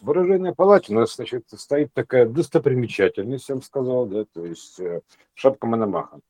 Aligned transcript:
в 0.00 0.10
оружейной 0.10 0.54
палате 0.54 0.92
у 0.92 0.96
нас, 0.96 1.16
значит, 1.16 1.44
стоит 1.48 1.92
такая 1.92 2.26
достопримечательность, 2.26 3.48
я 3.48 3.56
бы 3.56 3.62
сказал, 3.62 4.06
да, 4.06 4.24
то 4.24 4.44
есть 4.44 4.80
э, 4.80 5.00
шапка 5.34 5.66
Мономаха. 5.66 6.20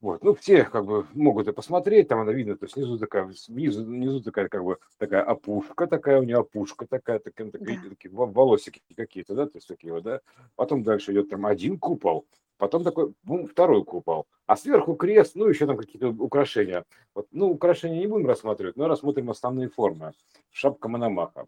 Вот, 0.00 0.22
ну, 0.22 0.32
все 0.34 0.62
как 0.62 0.84
бы 0.84 1.06
могут 1.14 1.48
и 1.48 1.52
посмотреть, 1.52 2.06
там 2.06 2.20
она 2.20 2.32
видно, 2.32 2.56
то 2.56 2.66
есть 2.66 2.74
снизу 2.74 2.98
такая, 2.98 3.32
снизу, 3.32 3.84
внизу 3.84 4.20
такая 4.20 4.48
как 4.48 4.62
бы 4.62 4.78
такая 4.96 5.22
опушка 5.22 5.88
такая, 5.88 6.20
у 6.20 6.22
нее 6.22 6.38
опушка 6.38 6.86
такая, 6.86 7.18
такие, 7.18 7.50
такие, 7.50 7.80
да. 7.82 7.88
такие 7.88 8.14
волосики 8.14 8.80
какие-то, 8.96 9.34
да, 9.34 9.46
то 9.46 9.56
есть 9.56 9.66
такие 9.66 9.92
вот, 9.92 10.04
да. 10.04 10.20
Потом 10.54 10.84
дальше 10.84 11.12
идет 11.12 11.30
там 11.30 11.46
один 11.46 11.78
купол, 11.80 12.26
потом 12.58 12.84
такой, 12.84 13.12
ну, 13.24 13.44
второй 13.46 13.84
купол, 13.84 14.28
а 14.46 14.56
сверху 14.56 14.94
крест, 14.94 15.32
ну, 15.34 15.48
еще 15.48 15.66
там 15.66 15.76
какие-то 15.76 16.10
украшения. 16.10 16.84
Вот, 17.12 17.26
ну, 17.32 17.50
украшения 17.50 17.98
не 17.98 18.06
будем 18.06 18.28
рассматривать, 18.28 18.76
но 18.76 18.86
рассмотрим 18.86 19.30
основные 19.30 19.68
формы. 19.68 20.12
Шапка 20.52 20.88
Мономаха. 20.88 21.46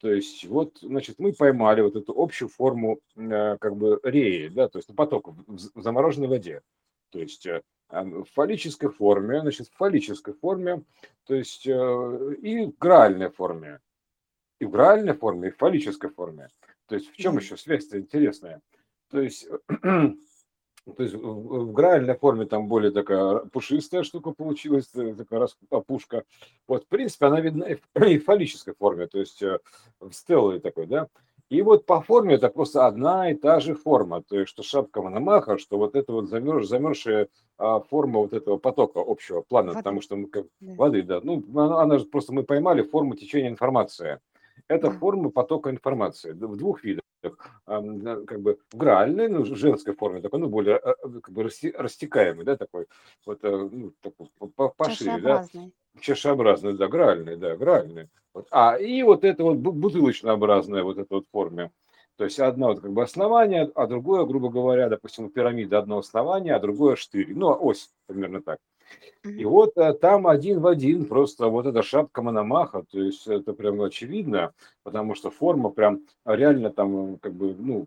То 0.00 0.12
есть 0.12 0.44
вот, 0.44 0.78
значит, 0.80 1.18
мы 1.18 1.32
поймали 1.32 1.80
вот 1.80 1.96
эту 1.96 2.12
общую 2.16 2.48
форму 2.48 3.00
э, 3.16 3.56
как 3.58 3.76
бы 3.76 4.00
реи, 4.04 4.48
да, 4.48 4.68
то 4.68 4.78
есть 4.78 4.94
поток 4.94 5.28
в 5.46 5.82
замороженной 5.82 6.28
воде. 6.28 6.62
То 7.10 7.18
есть 7.18 7.46
э, 7.46 7.62
в 7.90 8.24
фаллической 8.34 8.90
форме, 8.90 9.40
значит, 9.40 9.68
в 9.68 9.76
фаллической 9.76 10.34
форме, 10.34 10.84
то 11.26 11.34
есть 11.34 11.66
э, 11.66 12.34
и 12.42 12.66
в 12.66 12.78
гральной 12.78 13.30
форме, 13.30 13.80
и 14.60 14.66
в 14.66 14.70
гральной 14.70 15.14
форме, 15.14 15.48
и 15.48 15.50
в 15.50 15.56
фаллической 15.56 16.10
форме. 16.10 16.48
То 16.86 16.94
есть 16.94 17.10
в 17.10 17.16
чем 17.16 17.36
еще 17.36 17.56
связь-то 17.56 17.98
интересная? 17.98 18.60
То 19.10 19.20
есть, 19.20 19.48
то 20.96 21.02
есть 21.02 21.14
в 21.14 21.72
гральной 21.72 22.16
форме 22.16 22.46
там 22.46 22.68
более 22.68 22.90
такая 22.90 23.38
пушистая 23.52 24.02
штука 24.02 24.32
получилась, 24.32 24.88
э, 24.94 25.14
такая 25.14 25.48
опушка. 25.70 26.24
Вот, 26.66 26.84
в 26.84 26.86
принципе, 26.88 27.26
она 27.26 27.40
видна 27.40 27.64
и 27.66 28.18
в 28.18 28.24
фаллической 28.24 28.74
форме, 28.74 29.06
то 29.06 29.18
есть 29.18 29.42
в 29.42 30.12
стеллой 30.12 30.60
такой, 30.60 30.86
да. 30.86 31.08
И 31.48 31.62
вот 31.62 31.86
по 31.86 32.02
форме 32.02 32.34
это 32.34 32.50
просто 32.50 32.86
одна 32.86 33.30
и 33.30 33.34
та 33.34 33.60
же 33.60 33.74
форма. 33.74 34.22
То 34.22 34.38
есть, 34.38 34.50
что 34.50 34.62
шапка 34.62 35.00
Мономаха, 35.00 35.56
что 35.56 35.78
вот 35.78 35.96
это 35.96 36.12
вот 36.12 36.28
замерз, 36.28 36.68
замерзшая 36.68 37.28
а, 37.56 37.80
форма 37.80 38.20
вот 38.20 38.34
этого 38.34 38.58
потока 38.58 39.02
общего 39.04 39.40
плана, 39.40 39.68
воды. 39.68 39.78
потому 39.78 40.02
что 40.02 40.16
мы 40.16 40.26
как 40.28 40.46
да. 40.60 40.74
воды, 40.74 41.02
да. 41.02 41.20
Ну, 41.22 41.42
она, 41.54 41.80
она 41.80 41.98
же 41.98 42.04
просто 42.04 42.34
мы 42.34 42.42
поймали 42.42 42.82
форму 42.82 43.14
течения 43.14 43.48
информации. 43.48 44.20
Это 44.68 44.90
форма 44.90 45.30
потока 45.30 45.70
информации 45.70 46.32
в 46.32 46.56
двух 46.56 46.82
видах. 46.82 47.02
Как 47.66 48.40
бы 48.40 48.58
в 48.70 48.76
гральной, 48.76 49.28
ну, 49.28 49.44
женской 49.44 49.94
форме, 49.94 50.20
такой, 50.20 50.38
ну, 50.38 50.48
более 50.48 50.76
а, 50.76 50.92
а, 50.92 51.20
как 51.20 51.34
бы 51.34 51.42
растекаемый, 51.42 52.44
да, 52.44 52.56
такой, 52.56 52.86
вот, 53.26 53.40
э, 53.42 53.68
ну, 53.72 53.92
такой, 54.00 54.28
пошире, 54.76 55.18
да 55.18 55.44
чашеобразный, 56.00 56.74
да, 56.74 56.88
гральный, 56.88 57.36
да, 57.36 57.56
гральный. 57.56 58.08
Вот. 58.34 58.46
А, 58.50 58.76
и 58.76 59.02
вот 59.02 59.24
это 59.24 59.42
вот 59.42 59.56
бутылочнообразная 59.56 60.82
вот 60.82 60.98
эта 60.98 61.14
вот 61.14 61.24
форме. 61.30 61.70
То 62.16 62.24
есть 62.24 62.40
одна 62.40 62.68
вот 62.68 62.80
как 62.80 62.92
бы 62.92 63.02
основание, 63.02 63.70
а 63.74 63.86
другое, 63.86 64.24
грубо 64.24 64.48
говоря, 64.48 64.88
допустим, 64.88 65.30
пирамида 65.30 65.78
одно 65.78 65.98
основание, 65.98 66.54
а 66.54 66.60
другое 66.60 66.96
штырь. 66.96 67.32
Ну, 67.34 67.56
ось 67.60 67.90
примерно 68.06 68.42
так. 68.42 68.58
И 69.24 69.44
вот 69.44 69.76
а, 69.76 69.92
там 69.94 70.26
один 70.26 70.60
в 70.60 70.66
один 70.66 71.04
просто 71.04 71.48
вот 71.48 71.66
эта 71.66 71.82
шапка 71.82 72.22
Мономаха, 72.22 72.84
то 72.90 73.00
есть 73.00 73.26
это 73.26 73.52
прям 73.52 73.80
очевидно, 73.82 74.52
потому 74.84 75.14
что 75.14 75.30
форма 75.30 75.70
прям 75.70 76.00
реально 76.24 76.70
там 76.70 77.18
как 77.18 77.34
бы, 77.34 77.54
ну, 77.58 77.86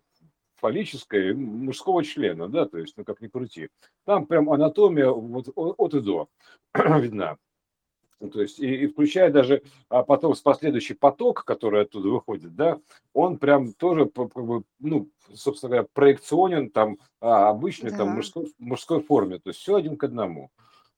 фаллическая 0.62 1.34
мужского 1.34 2.04
члена, 2.04 2.48
да, 2.48 2.66
то 2.66 2.78
есть, 2.78 2.94
ну, 2.96 3.04
как 3.04 3.22
ни 3.22 3.28
крути. 3.28 3.70
Там 4.06 4.26
прям 4.28 4.50
анатомия 4.50 5.10
вот 5.10 5.50
от 5.56 5.94
и 5.96 6.02
до 6.02 6.30
видна. 6.74 7.38
То 8.30 8.42
есть, 8.42 8.60
и, 8.60 8.84
и 8.84 8.88
включая 8.88 9.32
даже 9.32 9.64
а 9.90 10.04
потом 10.04 10.36
с 10.36 10.42
последующий 10.42 10.96
поток, 10.96 11.44
который 11.44 11.82
оттуда 11.82 12.10
выходит, 12.10 12.56
да, 12.56 12.80
он 13.14 13.38
прям 13.38 13.74
тоже, 13.74 14.06
как 14.06 14.46
бы, 14.46 14.64
ну, 14.80 15.10
собственно 15.34 15.70
говоря, 15.72 15.88
проекционен 15.94 16.70
там 16.70 17.00
а, 17.20 17.50
обычной 17.50 17.90
да. 17.90 17.98
там 17.98 18.10
мужской, 18.10 18.54
мужской 18.60 19.02
форме, 19.02 19.40
то 19.40 19.50
есть 19.50 19.60
все 19.60 19.76
один 19.76 19.98
к 19.98 20.04
одному. 20.04 20.52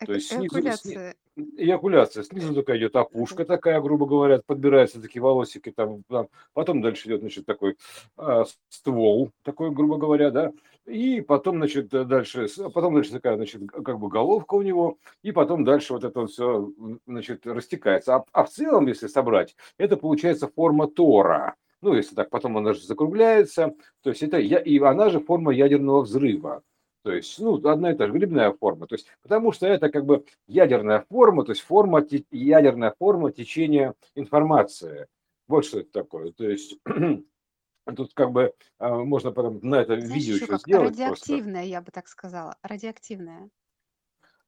То 0.06 0.14
есть 0.14 0.28
снизу, 0.28 0.56
эякуляция. 0.58 1.16
эякуляция. 1.58 2.24
Снизу 2.24 2.54
такая 2.54 2.78
идет 2.78 2.96
опушка 2.96 3.46
такая, 3.46 3.82
грубо 3.82 4.06
говоря, 4.06 4.42
подбираются 4.46 5.02
такие 5.02 5.22
волосики 5.22 5.72
там, 5.72 6.04
там. 6.10 6.28
потом 6.54 6.82
дальше 6.82 7.08
идет, 7.08 7.22
значит, 7.22 7.46
такой 7.46 7.78
а, 8.18 8.44
ствол, 8.70 9.32
такой, 9.44 9.72
грубо 9.72 9.98
говоря, 9.98 10.32
да, 10.32 10.52
и 10.86 11.22
потом, 11.22 11.58
значит, 11.58 11.90
дальше, 11.90 12.48
потом, 12.74 12.96
дальше 12.96 13.12
такая, 13.12 13.36
значит, 13.38 13.62
как 13.70 14.00
бы 14.00 14.10
головка 14.10 14.56
у 14.56 14.62
него, 14.62 14.98
и 15.22 15.32
потом 15.32 15.64
дальше 15.64 15.94
вот 15.94 16.04
это 16.04 16.22
вот 16.22 16.32
все, 16.32 16.72
значит, 17.08 17.48
растекается. 17.48 18.16
А, 18.16 18.26
а 18.32 18.44
в 18.44 18.50
целом, 18.50 18.88
если 18.88 19.08
собрать, 19.08 19.56
это 19.78 19.96
получается 19.96 20.48
форма 20.48 20.88
Тора. 20.88 21.56
Ну, 21.82 21.94
если 21.94 22.16
так, 22.16 22.30
потом 22.30 22.58
она 22.58 22.74
же 22.74 22.82
закругляется, 22.86 23.74
то 24.02 24.10
есть 24.10 24.24
это, 24.24 24.38
я 24.38 24.60
и 24.60 24.80
она 24.80 25.10
же 25.10 25.20
форма 25.20 25.54
ядерного 25.54 26.02
взрыва. 26.02 26.64
То 27.04 27.12
есть, 27.12 27.38
ну, 27.40 27.56
одна 27.68 27.92
и 27.92 27.96
та 27.96 28.08
же 28.08 28.14
грибная 28.14 28.54
форма. 28.54 28.88
То 28.88 28.96
есть, 28.96 29.08
потому 29.22 29.52
что 29.52 29.68
это 29.68 29.90
как 29.90 30.06
бы 30.06 30.26
ядерная 30.48 31.06
форма, 31.10 31.44
то 31.44 31.52
есть 31.52 31.62
форма, 31.62 32.06
ядерная 32.32 32.96
форма 32.98 33.32
течения 33.32 33.94
информации. 34.16 35.08
Вот 35.48 35.66
что 35.66 35.82
это 35.82 35.92
такое. 35.92 36.32
То 36.32 36.50
есть, 36.50 36.78
тут 37.96 38.14
как 38.14 38.32
бы 38.32 38.54
а, 38.80 39.00
можно 39.04 39.32
потом 39.32 39.60
на 39.62 39.82
это 39.82 40.00
Знаешь, 40.00 40.14
видео 40.14 40.36
еще 40.36 40.46
еще 40.46 40.48
как 40.48 40.62
сделать 40.62 40.96
просто. 40.96 41.04
радиоактивная, 41.04 41.64
я 41.66 41.82
бы 41.82 41.92
так 41.92 42.08
сказала. 42.08 42.56
Радиоактивная. 42.64 43.50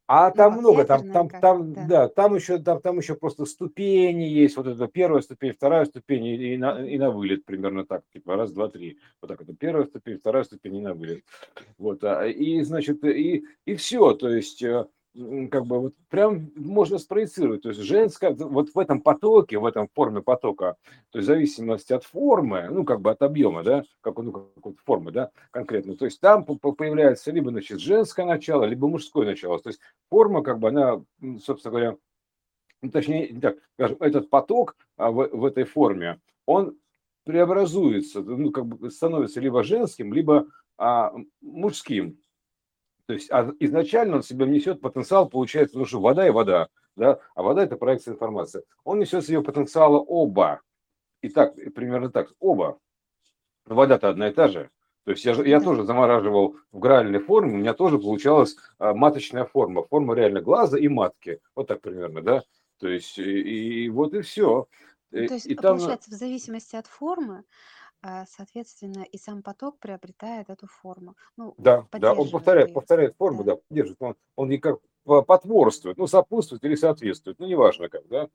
А 0.08 0.30
Ну, 0.30 0.36
там 0.36 0.54
много, 0.60 0.86
там, 0.86 1.12
там, 1.12 1.28
как, 1.28 1.42
там, 1.42 1.74
да. 1.74 1.86
да, 1.88 2.08
там 2.10 2.36
еще, 2.36 2.60
там, 2.60 2.80
там 2.80 3.00
еще 3.00 3.16
просто 3.16 3.46
ступени 3.46 4.26
есть, 4.26 4.56
вот 4.56 4.68
это 4.68 4.88
первая 4.88 5.22
ступень, 5.22 5.54
вторая 5.54 5.86
ступень 5.86 6.26
и, 6.26 6.54
и 6.54 6.58
на, 6.58 6.86
и 6.86 6.98
на 7.00 7.10
вылет 7.10 7.44
примерно 7.44 7.86
так, 7.86 8.04
типа 8.14 8.36
раз, 8.36 8.52
два, 8.52 8.70
три, 8.70 9.00
вот 9.20 9.30
так 9.30 9.42
это 9.42 9.56
первая 9.56 9.86
ступень, 9.86 10.20
вторая 10.20 10.44
ступень 10.44 10.76
и 10.76 10.82
на 10.82 10.94
вылет, 10.94 11.24
вот, 11.80 12.04
а, 12.04 12.28
и 12.28 12.62
значит 12.62 13.04
и 13.04 13.46
и 13.66 13.76
все, 13.76 14.14
то 14.14 14.30
есть 14.30 14.62
э, 14.62 14.86
как 15.50 15.66
бы 15.66 15.80
вот 15.80 15.94
прям 16.10 16.52
можно 16.56 16.98
спроецировать, 16.98 17.62
то 17.62 17.70
есть 17.70 17.82
женская, 17.82 18.34
вот 18.34 18.70
в 18.74 18.80
этом 18.80 19.02
потоке, 19.02 19.58
в 19.58 19.66
этом 19.66 19.88
форме 19.94 20.22
потока, 20.22 20.76
то 21.12 21.20
есть 21.20 21.28
в 21.28 21.32
зависимости 21.32 21.94
от 21.94 22.04
формы, 22.04 22.68
ну 22.70 22.84
как 22.84 23.02
бы 23.02 23.12
от 23.12 23.22
объема, 23.22 23.64
да, 23.64 23.84
как, 24.02 24.18
ну, 24.18 24.32
как 24.32 24.74
формы, 24.84 25.12
да, 25.12 25.32
конкретно, 25.52 25.96
то 25.96 26.06
есть 26.06 26.20
там 26.20 26.44
появляется 26.46 27.32
либо, 27.32 27.52
значит, 27.52 27.80
женское 27.80 28.26
начало, 28.26 28.66
либо 28.66 28.88
мужское 28.88 29.26
начало, 29.26 29.60
то 29.60 29.70
есть 29.70 29.80
форма, 30.10 30.44
как 30.44 30.60
бы 30.60 30.70
она, 30.70 31.02
собственно 31.44 31.72
говоря, 31.72 31.98
ну, 32.82 32.92
точнее, 32.92 33.40
так, 33.40 33.58
скажем, 33.74 33.98
этот 34.02 34.30
поток 34.30 34.76
а, 34.98 35.12
в, 35.12 35.30
в 35.30 35.46
этой 35.46 35.64
форме, 35.64 36.20
он 36.46 36.78
преобразуется, 37.24 38.22
ну, 38.22 38.52
как 38.52 38.66
бы 38.66 38.92
становится 38.92 39.40
либо 39.40 39.64
женским, 39.64 40.14
либо 40.14 40.46
а, 40.78 41.14
мужским. 41.42 42.20
То 43.08 43.14
есть 43.14 43.32
а 43.32 43.52
изначально 43.60 44.18
он 44.18 44.22
в 44.22 44.28
себе 44.28 44.48
несет 44.48 44.82
потенциал, 44.82 45.30
получается, 45.30 45.78
ну 45.78 45.86
что 45.86 46.00
вода 46.00 46.28
и 46.28 46.32
вода, 46.32 46.70
да, 46.96 47.20
а 47.36 47.44
вода 47.44 47.64
это 47.64 47.78
проекция 47.78 48.14
информации. 48.14 48.64
Он 48.84 49.00
несет 49.00 49.24
в 49.24 49.28
себе 49.28 49.42
потенциала 49.42 49.98
оба. 50.00 50.62
И 51.22 51.30
так, 51.30 51.56
примерно 51.74 52.10
так, 52.10 52.32
оба. 52.40 52.80
Но 53.68 53.76
вода-то 53.76 54.10
одна 54.10 54.30
и 54.30 54.34
та 54.34 54.48
же. 54.48 54.70
То 55.06 55.12
есть 55.12 55.24
я, 55.24 55.34
же- 55.36 55.48
я 55.48 55.60
тоже 55.62 55.84
замораживал 55.84 56.56
в 56.72 56.80
гральной 56.80 57.20
форме, 57.20 57.54
у 57.54 57.58
меня 57.58 57.74
тоже 57.74 58.00
получалась 58.00 58.58
а, 58.80 58.94
маточная 58.94 59.46
форма, 59.46 59.84
форма 59.84 60.16
реально 60.16 60.42
глаза 60.42 60.80
и 60.80 60.88
матки. 60.88 61.40
Вот 61.56 61.68
так 61.68 61.82
примерно, 61.82 62.22
да. 62.22 62.44
То 62.80 62.88
есть 62.88 63.20
и, 63.20 63.84
и 63.84 63.90
вот 63.90 64.14
и 64.16 64.22
все. 64.22 64.68
Ну, 65.12 65.28
то 65.28 65.34
есть, 65.36 65.46
И 65.46 65.54
а, 65.54 65.62
там, 65.62 65.78
получается, 65.78 66.10
в 66.10 66.14
зависимости 66.14 66.76
от 66.76 66.88
формы, 66.88 67.44
а, 68.08 68.26
соответственно, 68.28 69.02
и 69.02 69.18
сам 69.18 69.42
поток 69.42 69.80
приобретает 69.80 70.52
эту 70.52 70.68
форму. 70.68 71.16
Ну, 71.38 71.56
да, 71.58 71.88
да, 71.92 72.14
он 72.14 72.30
повторяет, 72.30 72.72
повторяет 72.72 73.16
форму, 73.18 73.44
Да. 73.44 73.56
да, 73.56 73.62
поддерживает. 73.68 74.02
Он, 74.02 74.16
он 74.36 74.52
ей 74.52 74.60
как 74.60 74.80
по- 75.06 75.24
потворствует, 75.24 75.98
ну, 75.98 76.06
сопутствует 76.06 76.64
или 76.64 76.76
соответствует, 76.76 77.40
ну, 77.40 77.48
неважно 77.48 77.90
как, 77.90 78.08
да. 78.08 78.30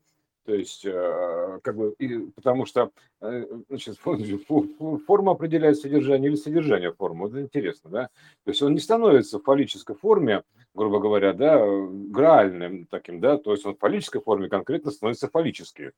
То 0.44 0.54
есть, 0.54 0.84
э, 0.84 1.60
как 1.62 1.76
бы, 1.76 1.94
и, 1.98 2.18
потому 2.30 2.66
что, 2.66 2.90
э, 3.20 3.46
значит, 3.68 3.96
фо- 4.04 4.16
фо- 4.48 4.76
фо- 4.78 4.98
форма 4.98 5.32
определяет 5.32 5.78
содержание 5.78 6.30
или 6.30 6.36
содержание 6.36 6.92
формы. 6.92 7.28
Это 7.28 7.40
интересно, 7.40 7.90
да. 7.90 8.08
То 8.44 8.50
есть 8.50 8.62
он 8.62 8.72
не 8.72 8.80
становится 8.80 9.38
в 9.38 9.42
фаллической 9.44 9.94
форме, 9.94 10.42
грубо 10.74 10.98
говоря, 10.98 11.32
да, 11.34 11.60
э, 11.60 11.86
граальным 12.08 12.86
таким, 12.86 13.20
да, 13.20 13.36
то 13.36 13.52
есть 13.52 13.64
он 13.66 13.76
в 13.76 13.78
фаллической 13.78 14.20
форме 14.20 14.48
конкретно 14.48 14.90
становится 14.90 15.28
фаллический. 15.28 15.90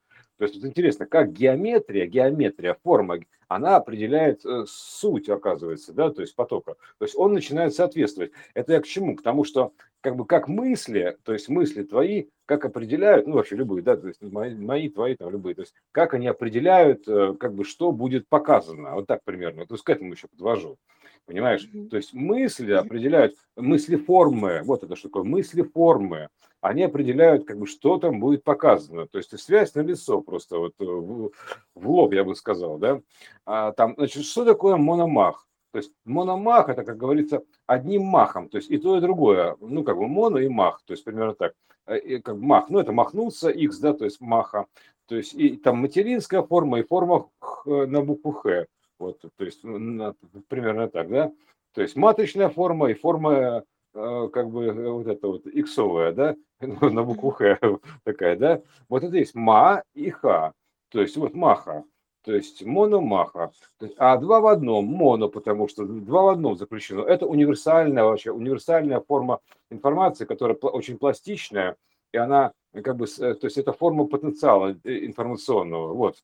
То 0.42 0.46
есть 0.46 0.56
вот 0.60 0.66
интересно, 0.66 1.06
как 1.06 1.30
геометрия, 1.32 2.04
геометрия, 2.06 2.76
форма, 2.82 3.20
она 3.46 3.76
определяет 3.76 4.44
э, 4.44 4.64
суть, 4.66 5.28
оказывается, 5.28 5.92
да, 5.92 6.10
то 6.10 6.20
есть 6.20 6.34
потока. 6.34 6.74
То 6.98 7.04
есть 7.04 7.14
он 7.16 7.32
начинает 7.32 7.76
соответствовать. 7.76 8.32
Это 8.52 8.72
я 8.72 8.80
к 8.80 8.84
чему? 8.84 9.14
К 9.14 9.22
тому, 9.22 9.44
что 9.44 9.72
как 10.00 10.16
бы 10.16 10.26
как 10.26 10.48
мысли, 10.48 11.16
то 11.22 11.32
есть 11.32 11.48
мысли 11.48 11.84
твои, 11.84 12.24
как 12.44 12.64
определяют, 12.64 13.28
ну 13.28 13.34
вообще 13.34 13.54
любые, 13.54 13.84
да, 13.84 13.96
то 13.96 14.08
есть 14.08 14.20
мои, 14.20 14.52
мои 14.56 14.88
твои, 14.88 15.14
там 15.14 15.30
любые, 15.30 15.54
то 15.54 15.60
есть 15.60 15.74
как 15.92 16.12
они 16.14 16.26
определяют, 16.26 17.06
э, 17.06 17.34
как 17.38 17.54
бы 17.54 17.64
что 17.64 17.92
будет 17.92 18.26
показано, 18.26 18.96
вот 18.96 19.06
так 19.06 19.20
примерно, 19.22 19.64
то 19.64 19.74
есть 19.74 19.84
к 19.84 19.90
этому 19.90 20.14
еще 20.14 20.26
подвожу. 20.26 20.76
Понимаешь? 21.24 21.68
То 21.88 21.96
есть 21.96 22.14
мысли 22.14 22.72
определяют, 22.72 23.36
мысли 23.54 23.94
формы, 23.94 24.62
вот 24.64 24.82
это 24.82 24.96
что 24.96 25.06
такое, 25.06 25.22
мысли 25.22 25.62
формы. 25.62 26.30
Они 26.62 26.84
определяют, 26.84 27.44
как 27.44 27.58
бы, 27.58 27.66
что 27.66 27.98
там 27.98 28.20
будет 28.20 28.44
показано. 28.44 29.06
То 29.08 29.18
есть 29.18 29.38
связь 29.38 29.74
на 29.74 29.80
лицо 29.80 30.20
просто 30.22 30.58
вот 30.58 30.72
э, 30.78 30.84
в, 30.84 31.32
в 31.74 31.90
лоб, 31.90 32.14
я 32.14 32.24
бы 32.24 32.34
сказал, 32.36 32.78
да. 32.78 33.02
А, 33.44 33.72
там, 33.72 33.94
значит, 33.98 34.24
что 34.24 34.44
такое 34.44 34.76
мономах? 34.76 35.46
То 35.72 35.78
есть 35.78 35.92
мономах 36.04 36.68
это, 36.68 36.84
как 36.84 36.96
говорится, 36.96 37.42
одним 37.66 38.04
махом, 38.04 38.48
то 38.48 38.58
есть 38.58 38.70
и 38.70 38.78
то, 38.78 38.96
и 38.96 39.00
другое, 39.00 39.56
ну 39.60 39.82
как 39.82 39.96
бы 39.96 40.06
моно 40.06 40.38
и 40.38 40.48
мах, 40.48 40.82
то 40.84 40.92
есть 40.92 41.02
примерно 41.04 41.34
так. 41.34 41.54
Э, 41.86 41.98
и 41.98 42.20
как 42.20 42.36
мах, 42.36 42.70
ну 42.70 42.78
это 42.78 42.92
махнуться, 42.92 43.50
x, 43.50 43.78
да, 43.78 43.92
то 43.92 44.04
есть 44.04 44.20
маха, 44.20 44.66
то 45.06 45.16
есть 45.16 45.34
и 45.34 45.56
там 45.56 45.78
материнская 45.78 46.42
форма 46.42 46.78
и 46.78 46.84
форма 46.84 47.28
х, 47.40 47.86
на 47.86 48.02
букву 48.02 48.30
х, 48.32 48.66
вот, 49.00 49.20
то 49.20 49.44
есть 49.44 49.64
ну, 49.64 50.14
примерно 50.46 50.88
так, 50.88 51.08
да. 51.08 51.32
То 51.74 51.82
есть 51.82 51.96
маточная 51.96 52.50
форма 52.50 52.90
и 52.90 52.94
форма 52.94 53.32
э, 53.32 53.62
как 53.92 54.50
бы 54.50 54.66
э, 54.66 54.90
вот 54.90 55.06
это 55.06 55.28
вот 55.28 55.46
иксовая, 55.46 56.12
да, 56.12 56.36
на 56.60 57.02
букву 57.02 57.30
х 57.30 57.58
такая, 58.04 58.36
да. 58.36 58.62
Вот 58.88 59.04
это 59.04 59.16
есть 59.16 59.34
ма 59.34 59.82
и 59.94 60.10
ха, 60.10 60.52
то 60.90 61.00
есть 61.00 61.16
вот 61.16 61.34
маха. 61.34 61.84
То 62.24 62.32
есть 62.32 62.64
мономаха. 62.64 63.50
А 63.96 64.16
два 64.16 64.40
в 64.40 64.46
одном, 64.46 64.84
моно, 64.84 65.28
потому 65.28 65.66
что 65.66 65.84
два 65.84 66.22
в 66.22 66.28
одном 66.28 66.56
заключено. 66.56 67.00
Это 67.00 67.26
универсальная 67.26 68.04
вообще, 68.04 68.30
универсальная 68.30 69.00
форма 69.00 69.40
информации, 69.70 70.24
которая 70.24 70.56
очень 70.56 70.98
пластичная, 70.98 71.76
и 72.12 72.18
она 72.18 72.52
как 72.72 72.96
бы, 72.96 73.06
то 73.06 73.38
есть 73.42 73.58
это 73.58 73.72
форма 73.72 74.06
потенциала 74.06 74.76
э, 74.84 75.04
информационного. 75.04 75.94
Вот. 75.94 76.22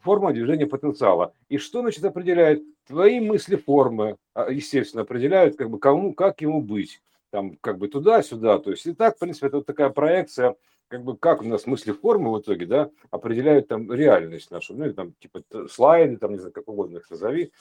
Форма 0.00 0.32
движения 0.32 0.66
потенциала. 0.66 1.32
И 1.48 1.58
что, 1.58 1.80
значит, 1.80 2.04
определяет? 2.04 2.62
Твои 2.86 3.20
мысли 3.20 3.56
формы, 3.56 4.16
а, 4.34 4.50
естественно, 4.50 5.02
определяют, 5.02 5.56
как 5.56 5.70
бы, 5.70 5.78
кому, 5.78 6.14
как 6.14 6.40
ему 6.40 6.62
быть. 6.62 7.00
Там, 7.30 7.56
как 7.60 7.78
бы 7.78 7.88
туда-сюда. 7.88 8.58
То 8.58 8.70
есть, 8.70 8.86
и 8.86 8.94
так, 8.94 9.16
в 9.16 9.18
принципе, 9.18 9.48
это 9.48 9.56
вот 9.56 9.66
такая 9.66 9.90
проекция 9.90 10.54
как 10.88 11.02
бы 11.02 11.16
как 11.16 11.42
у 11.42 11.44
нас 11.44 11.66
мысли 11.66 11.92
формы 11.92 12.32
в 12.32 12.40
итоге, 12.40 12.66
да, 12.66 12.90
определяют 13.10 13.68
там 13.68 13.92
реальность 13.92 14.50
нашу, 14.50 14.74
ну, 14.74 14.84
или 14.84 14.92
там 14.92 15.12
типа 15.18 15.42
слайды, 15.68 16.16
там, 16.16 16.32
не 16.32 16.38
знаю, 16.38 16.52
как 16.52 16.68
угодно 16.68 16.98
их 16.98 17.10
назови, 17.10 17.52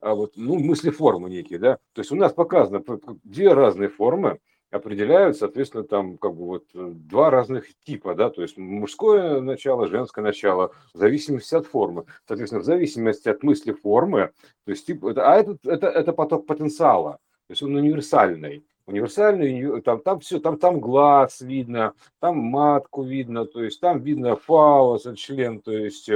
а 0.00 0.14
вот, 0.14 0.32
ну, 0.36 0.58
мысли 0.58 0.90
формы 0.90 1.28
некие, 1.28 1.58
да, 1.58 1.76
то 1.92 2.00
есть 2.00 2.10
у 2.10 2.16
нас 2.16 2.32
показано 2.32 2.82
две 3.24 3.52
разные 3.52 3.88
формы, 3.88 4.38
определяют, 4.70 5.36
соответственно, 5.36 5.84
там 5.84 6.16
как 6.18 6.34
бы 6.34 6.46
вот 6.46 6.64
э, 6.74 6.92
два 6.94 7.30
разных 7.30 7.66
типа, 7.84 8.14
да, 8.14 8.30
то 8.30 8.42
есть 8.42 8.56
мужское 8.56 9.40
начало, 9.40 9.88
женское 9.88 10.22
начало, 10.22 10.72
в 10.94 10.98
зависимости 10.98 11.54
от 11.54 11.66
формы. 11.66 12.04
Соответственно, 12.26 12.62
в 12.62 12.64
зависимости 12.64 13.28
от 13.28 13.42
мысли 13.42 13.72
формы, 13.72 14.30
то 14.64 14.70
есть 14.70 14.86
тип, 14.86 15.04
это, 15.04 15.30
а 15.30 15.36
это, 15.36 15.56
это, 15.64 15.88
это 15.88 16.12
поток 16.12 16.46
потенциала, 16.46 17.18
то 17.46 17.52
есть 17.52 17.62
он 17.62 17.74
универсальный 17.74 18.64
универсальный, 18.86 19.80
там, 19.82 20.00
там 20.00 20.20
все, 20.20 20.40
там, 20.40 20.58
там 20.58 20.80
глаз 20.80 21.40
видно, 21.40 21.94
там 22.18 22.38
матку 22.38 23.02
видно, 23.02 23.46
то 23.46 23.62
есть 23.62 23.80
там 23.80 24.00
видно 24.00 24.36
фалос, 24.36 25.06
член, 25.16 25.60
то 25.60 25.72
есть 25.72 26.10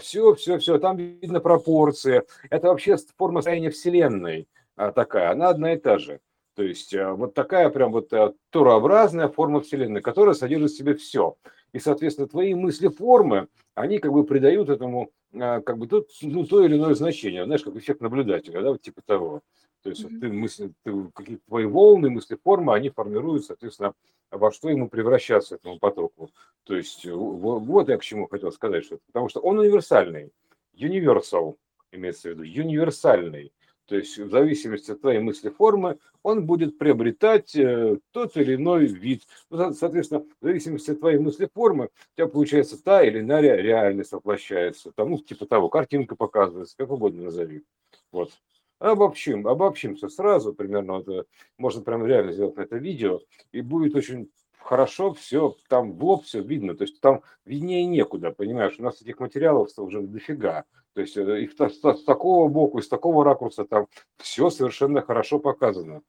все, 0.00 0.34
все, 0.34 0.58
все, 0.58 0.78
там 0.78 0.96
видно 0.96 1.40
пропорции. 1.40 2.22
Это 2.50 2.68
вообще 2.68 2.96
форма 3.16 3.40
строения 3.40 3.70
Вселенной 3.70 4.48
а, 4.76 4.92
такая, 4.92 5.30
она 5.30 5.48
одна 5.48 5.72
и 5.72 5.78
та 5.78 5.98
же. 5.98 6.20
То 6.54 6.62
есть 6.62 6.94
а, 6.94 7.14
вот 7.14 7.34
такая 7.34 7.70
прям 7.70 7.92
вот 7.92 8.12
а, 8.12 8.34
турообразная 8.50 9.28
форма 9.28 9.60
Вселенной, 9.60 10.00
которая 10.00 10.34
содержит 10.34 10.72
в 10.72 10.76
себе 10.76 10.94
все. 10.94 11.36
И, 11.72 11.78
соответственно, 11.78 12.28
твои 12.28 12.54
мысли 12.54 12.88
формы, 12.88 13.48
они 13.74 13.98
как 13.98 14.12
бы 14.12 14.24
придают 14.24 14.68
этому 14.68 15.10
как 15.32 15.78
бы 15.78 15.86
тут, 15.86 16.08
ну, 16.22 16.44
то 16.44 16.64
или 16.64 16.74
иное 16.74 16.94
значение, 16.94 17.44
знаешь, 17.44 17.62
как 17.62 17.76
эффект 17.76 18.00
наблюдателя, 18.00 18.62
да, 18.62 18.70
вот 18.72 18.82
типа 18.82 19.00
того. 19.06 19.42
То 19.82 19.90
есть 19.90 20.04
mm-hmm. 20.04 20.20
ты 20.20 20.28
мысли, 20.28 20.72
ты, 20.82 20.92
какие-то 21.14 21.42
твои 21.46 21.64
волны, 21.64 22.10
мысли, 22.10 22.36
формы, 22.42 22.74
они 22.74 22.90
формируют, 22.90 23.46
соответственно, 23.46 23.94
во 24.30 24.52
что 24.52 24.68
ему 24.68 24.88
превращаться 24.88 25.54
этому 25.54 25.78
потоку. 25.78 26.30
То 26.64 26.74
есть 26.74 27.06
вот, 27.06 27.60
вот 27.60 27.88
я 27.88 27.96
к 27.96 28.02
чему 28.02 28.26
хотел 28.26 28.52
сказать, 28.52 28.84
что 28.84 28.98
потому 29.06 29.28
что 29.28 29.40
он 29.40 29.58
универсальный, 29.58 30.32
universal 30.74 31.56
имеется 31.92 32.28
в 32.28 32.32
виду, 32.32 32.42
универсальный. 32.42 33.52
То 33.90 33.96
есть 33.96 34.16
в 34.18 34.30
зависимости 34.30 34.92
от 34.92 35.00
твоей 35.00 35.18
мысли 35.18 35.48
формы 35.48 35.98
он 36.22 36.46
будет 36.46 36.78
приобретать 36.78 37.56
э, 37.56 37.98
тот 38.12 38.36
или 38.36 38.54
иной 38.54 38.86
вид. 38.86 39.24
Ну, 39.50 39.74
соответственно, 39.74 40.20
в 40.40 40.44
зависимости 40.44 40.92
от 40.92 41.00
твоей 41.00 41.18
мысли 41.18 41.50
формы 41.52 41.86
у 41.86 42.16
тебя 42.16 42.28
получается 42.28 42.80
та 42.80 43.02
или 43.02 43.18
иная 43.18 43.56
реальность 43.56 44.12
воплощается. 44.12 44.92
Ну, 44.96 45.18
типа 45.18 45.46
того, 45.46 45.68
картинка 45.68 46.14
показывается, 46.14 46.76
как 46.76 46.92
угодно 46.92 47.24
назови. 47.24 47.64
Вот 48.12 48.30
обобщим, 48.78 49.48
обобщимся 49.48 50.08
сразу, 50.08 50.54
примерно, 50.54 50.98
вот, 50.98 51.08
э, 51.08 51.24
можно 51.58 51.82
прям 51.82 52.06
реально 52.06 52.30
сделать 52.30 52.58
это 52.58 52.76
видео, 52.76 53.18
и 53.50 53.60
будет 53.60 53.96
очень 53.96 54.30
хорошо 54.60 55.14
все, 55.14 55.56
там 55.68 55.94
в 55.94 56.04
лоб 56.04 56.24
все 56.26 56.42
видно, 56.42 56.76
то 56.76 56.84
есть 56.84 57.00
там 57.00 57.22
виднее 57.44 57.84
некуда, 57.86 58.30
понимаешь, 58.30 58.76
у 58.78 58.84
нас 58.84 59.02
этих 59.02 59.18
материалов 59.18 59.68
уже 59.78 60.00
дофига, 60.02 60.64
то 60.94 61.00
есть 61.00 61.16
э, 61.16 61.42
их 61.42 61.52
с, 61.52 61.72
с 61.72 62.04
такого 62.04 62.48
боку, 62.48 62.80
с 62.80 62.88
такого 62.88 63.24
ракурса 63.24 63.64
там 63.64 63.86
все 64.18 64.50
совершенно 64.50 65.02
хорошо 65.02 65.38
показано. 65.38 66.02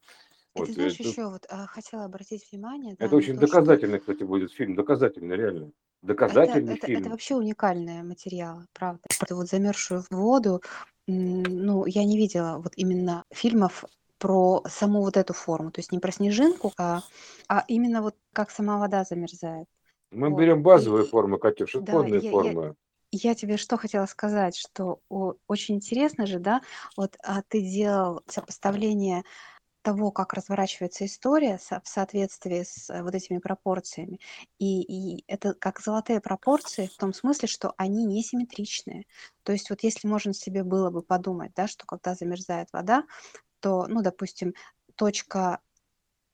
Вот, 0.54 0.68
ты 0.68 0.74
знаешь, 0.74 0.95
это, 0.95 1.04
еще 1.04 1.30
вот 1.30 1.45
а, 1.50 1.66
хотела 1.68 2.04
обратить 2.04 2.45
внимание. 2.51 2.95
Да, 3.00 3.06
это 3.06 3.16
очень 3.16 3.36
то, 3.36 3.42
доказательный, 3.42 4.00
что... 4.00 4.12
кстати, 4.12 4.24
будет 4.24 4.51
фильм, 4.51 4.75
доказательный, 4.75 5.38
реально. 5.38 5.72
Доказательный 6.01 6.74
это, 6.74 6.88
фильм. 6.88 6.98
Это, 6.98 7.06
это 7.06 7.12
вообще 7.12 7.36
уникальный 7.36 8.04
материал, 8.04 8.63
правда. 8.74 9.01
Это 9.22 9.36
вот 9.36 9.48
замерзшую 9.48 10.04
воду 10.10 10.62
ну, 11.07 11.86
я 11.86 12.04
не 12.04 12.18
видела 12.18 12.57
вот 12.57 12.74
именно 12.75 13.25
фильмов 13.31 13.86
про 14.18 14.63
саму 14.68 15.01
вот 15.01 15.18
эту 15.18 15.34
форму, 15.34 15.72
то 15.72 15.80
есть 15.80 15.92
не 15.92 16.00
про 16.00 16.12
снежинку, 16.12 16.74
а, 16.77 17.01
а 17.48 17.63
именно 17.68 18.01
вот 18.01 18.16
как 18.34 18.51
сама 18.51 18.77
вода 18.77 19.04
замерзает. 19.04 19.68
Мы 20.12 20.30
вот. 20.30 20.39
берем 20.39 20.62
базовые 20.62 21.06
и, 21.06 21.07
формы, 21.07 21.39
Катюш, 21.39 21.75
исходные 21.75 22.22
да, 22.22 22.30
формы. 22.30 22.62
Я, 22.62 22.68
я 22.68 22.74
тебе 23.19 23.58
что 23.58 23.78
хотела 23.78 24.06
сказать, 24.06 24.56
что 24.56 25.02
о, 25.10 25.34
очень 25.48 25.75
интересно 25.75 26.25
же, 26.25 26.40
да, 26.40 26.62
вот 26.96 27.18
а 27.24 27.42
ты 27.48 27.62
делал 27.62 28.22
сопоставление 28.28 29.24
того, 29.81 30.12
как 30.12 30.34
разворачивается 30.34 31.06
история 31.06 31.58
в 31.58 31.88
соответствии 31.88 32.63
с 32.63 32.90
э, 32.90 33.02
вот 33.04 33.16
этими 33.16 33.40
пропорциями. 33.40 34.19
И, 34.60 34.81
и 34.81 35.24
это 35.28 35.54
как 35.54 35.80
золотые 35.80 36.22
пропорции 36.22 36.88
в 36.88 36.98
том 36.98 37.13
смысле, 37.13 37.48
что 37.48 37.74
они 37.78 38.06
несимметричные. 38.06 39.06
То 39.44 39.52
есть 39.52 39.69
вот 39.69 39.84
если 39.84 40.08
можно 40.08 40.34
себе 40.34 40.63
было 40.63 40.92
бы 40.92 41.02
подумать, 41.02 41.52
да, 41.56 41.68
что 41.68 41.86
когда 41.86 42.16
замерзает 42.16 42.69
вода, 42.74 43.06
то, 43.60 43.88
ну, 43.88 44.02
допустим, 44.02 44.54
точка 44.96 45.60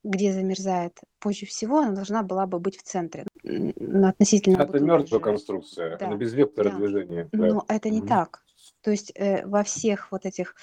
где 0.08 0.34
замерзает 0.34 1.00
позже 1.20 1.46
всего, 1.46 1.80
она 1.80 1.92
должна 1.92 2.24
была 2.24 2.48
бы 2.48 2.60
быть 2.60 2.78
в 2.78 2.84
центре. 2.84 3.26
Относительно 3.44 4.64
это 4.64 4.80
мертвая 4.80 5.20
конструкция, 5.20 5.98
да. 5.98 6.08
она 6.08 6.16
без 6.16 6.34
вектора 6.34 6.70
да. 6.70 6.78
движения. 6.78 7.30
Да. 7.32 7.48
Но 7.48 7.66
это 7.68 7.90
не 7.90 8.02
mm-hmm. 8.02 8.08
так. 8.08 8.44
То 8.82 8.92
есть 8.92 9.12
э, 9.16 9.46
во 9.46 9.64
всех 9.64 10.12
вот 10.12 10.26
этих 10.26 10.56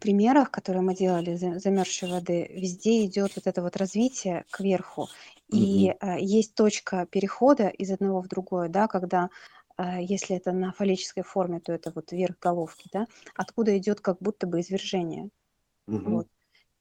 примерах, 0.00 0.50
которые 0.50 0.82
мы 0.82 0.94
делали 0.94 1.34
замерзшей 1.34 2.10
воды, 2.10 2.50
везде 2.50 3.04
идет 3.04 3.36
вот 3.36 3.46
это 3.46 3.62
вот 3.62 3.76
развитие 3.76 4.44
кверху. 4.50 5.08
И 5.52 5.92
угу. 6.00 6.12
есть 6.18 6.54
точка 6.54 7.06
перехода 7.06 7.68
из 7.68 7.90
одного 7.90 8.22
в 8.22 8.28
другое, 8.28 8.68
да, 8.68 8.86
когда 8.86 9.30
э, 9.76 10.00
если 10.00 10.36
это 10.36 10.52
на 10.52 10.72
фаллической 10.72 11.24
форме, 11.24 11.60
то 11.60 11.72
это 11.72 11.90
вот 11.94 12.12
верх 12.12 12.38
головки, 12.40 12.88
да, 12.92 13.06
откуда 13.34 13.76
идет 13.76 14.00
как 14.00 14.18
будто 14.20 14.46
бы 14.46 14.60
извержение. 14.60 15.28
Угу. 15.88 16.10
Вот. 16.10 16.28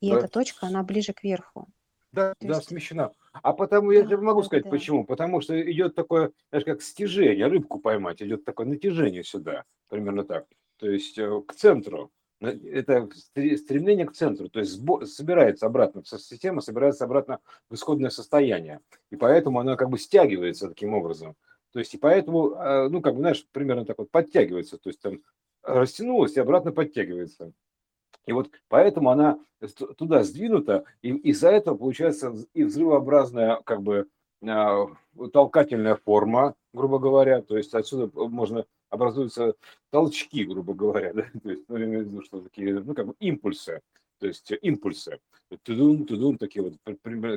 И 0.01 0.11
да. 0.11 0.19
эта 0.19 0.27
точка, 0.27 0.67
она 0.67 0.83
ближе 0.83 1.13
к 1.13 1.23
верху. 1.23 1.67
Да, 2.11 2.33
то 2.39 2.47
да, 2.47 2.55
есть... 2.55 2.67
смещена. 2.69 3.11
А 3.33 3.53
потому, 3.53 3.89
да, 3.89 3.97
я 3.97 4.03
тебе 4.03 4.17
могу 4.17 4.41
да, 4.41 4.47
сказать, 4.47 4.63
да. 4.65 4.69
почему. 4.69 5.05
Потому 5.05 5.41
что 5.41 5.59
идет 5.71 5.95
такое, 5.95 6.31
знаешь, 6.49 6.65
как 6.65 6.81
стяжение, 6.81 7.47
рыбку 7.47 7.79
поймать, 7.79 8.21
идет 8.21 8.45
такое 8.45 8.65
натяжение 8.65 9.23
сюда, 9.23 9.65
примерно 9.87 10.23
так. 10.23 10.45
То 10.77 10.89
есть 10.89 11.17
э, 11.17 11.41
к 11.47 11.53
центру 11.53 12.11
это 12.41 13.09
стремление 13.57 14.05
к 14.05 14.13
центру, 14.13 14.49
то 14.49 14.59
есть 14.59 14.81
собирается 15.13 15.65
обратно, 15.65 16.03
система 16.05 16.61
собирается 16.61 17.03
обратно 17.03 17.39
в 17.69 17.75
исходное 17.75 18.09
состояние, 18.09 18.79
и 19.11 19.17
поэтому 19.17 19.59
она 19.59 19.75
как 19.75 19.89
бы 19.89 19.97
стягивается 19.97 20.69
таким 20.69 20.93
образом. 20.93 21.35
То 21.73 21.79
есть 21.79 21.93
и 21.93 21.97
поэтому, 21.97 22.53
а, 22.55 22.89
ну, 22.89 23.01
как 23.01 23.13
бы, 23.13 23.19
знаешь, 23.19 23.45
примерно 23.51 23.85
так 23.85 23.97
вот 23.97 24.09
подтягивается, 24.09 24.77
то 24.77 24.89
есть 24.89 25.01
там 25.01 25.19
растянулась 25.61 26.35
и 26.35 26.39
обратно 26.39 26.71
подтягивается. 26.71 27.51
И 28.25 28.31
вот 28.31 28.49
поэтому 28.67 29.09
она 29.09 29.39
туда 29.97 30.23
сдвинута, 30.23 30.85
и 31.01 31.09
из-за 31.09 31.49
этого 31.49 31.77
получается 31.77 32.33
и 32.53 32.63
взрывообразная, 32.63 33.61
как 33.63 33.81
бы, 33.81 34.07
а, 34.47 34.87
толкательная 35.33 35.95
форма, 35.95 36.55
грубо 36.73 36.99
говоря, 36.99 37.41
то 37.41 37.57
есть 37.57 37.73
отсюда 37.73 38.09
можно 38.15 38.65
образуются 38.89 39.55
толчки, 39.91 40.45
грубо 40.45 40.73
говоря, 40.73 41.13
да? 41.13 41.25
то 41.43 41.49
есть, 41.49 41.63
ну, 41.67 42.21
что 42.21 42.41
такие, 42.41 42.79
ну, 42.79 42.93
как 42.93 43.07
бы 43.07 43.15
импульсы, 43.19 43.81
то 44.19 44.27
есть 44.27 44.51
импульсы. 44.61 45.19
Тудун, 45.63 46.05
тудун, 46.05 46.37
такие 46.37 46.61
вот, 46.61 46.73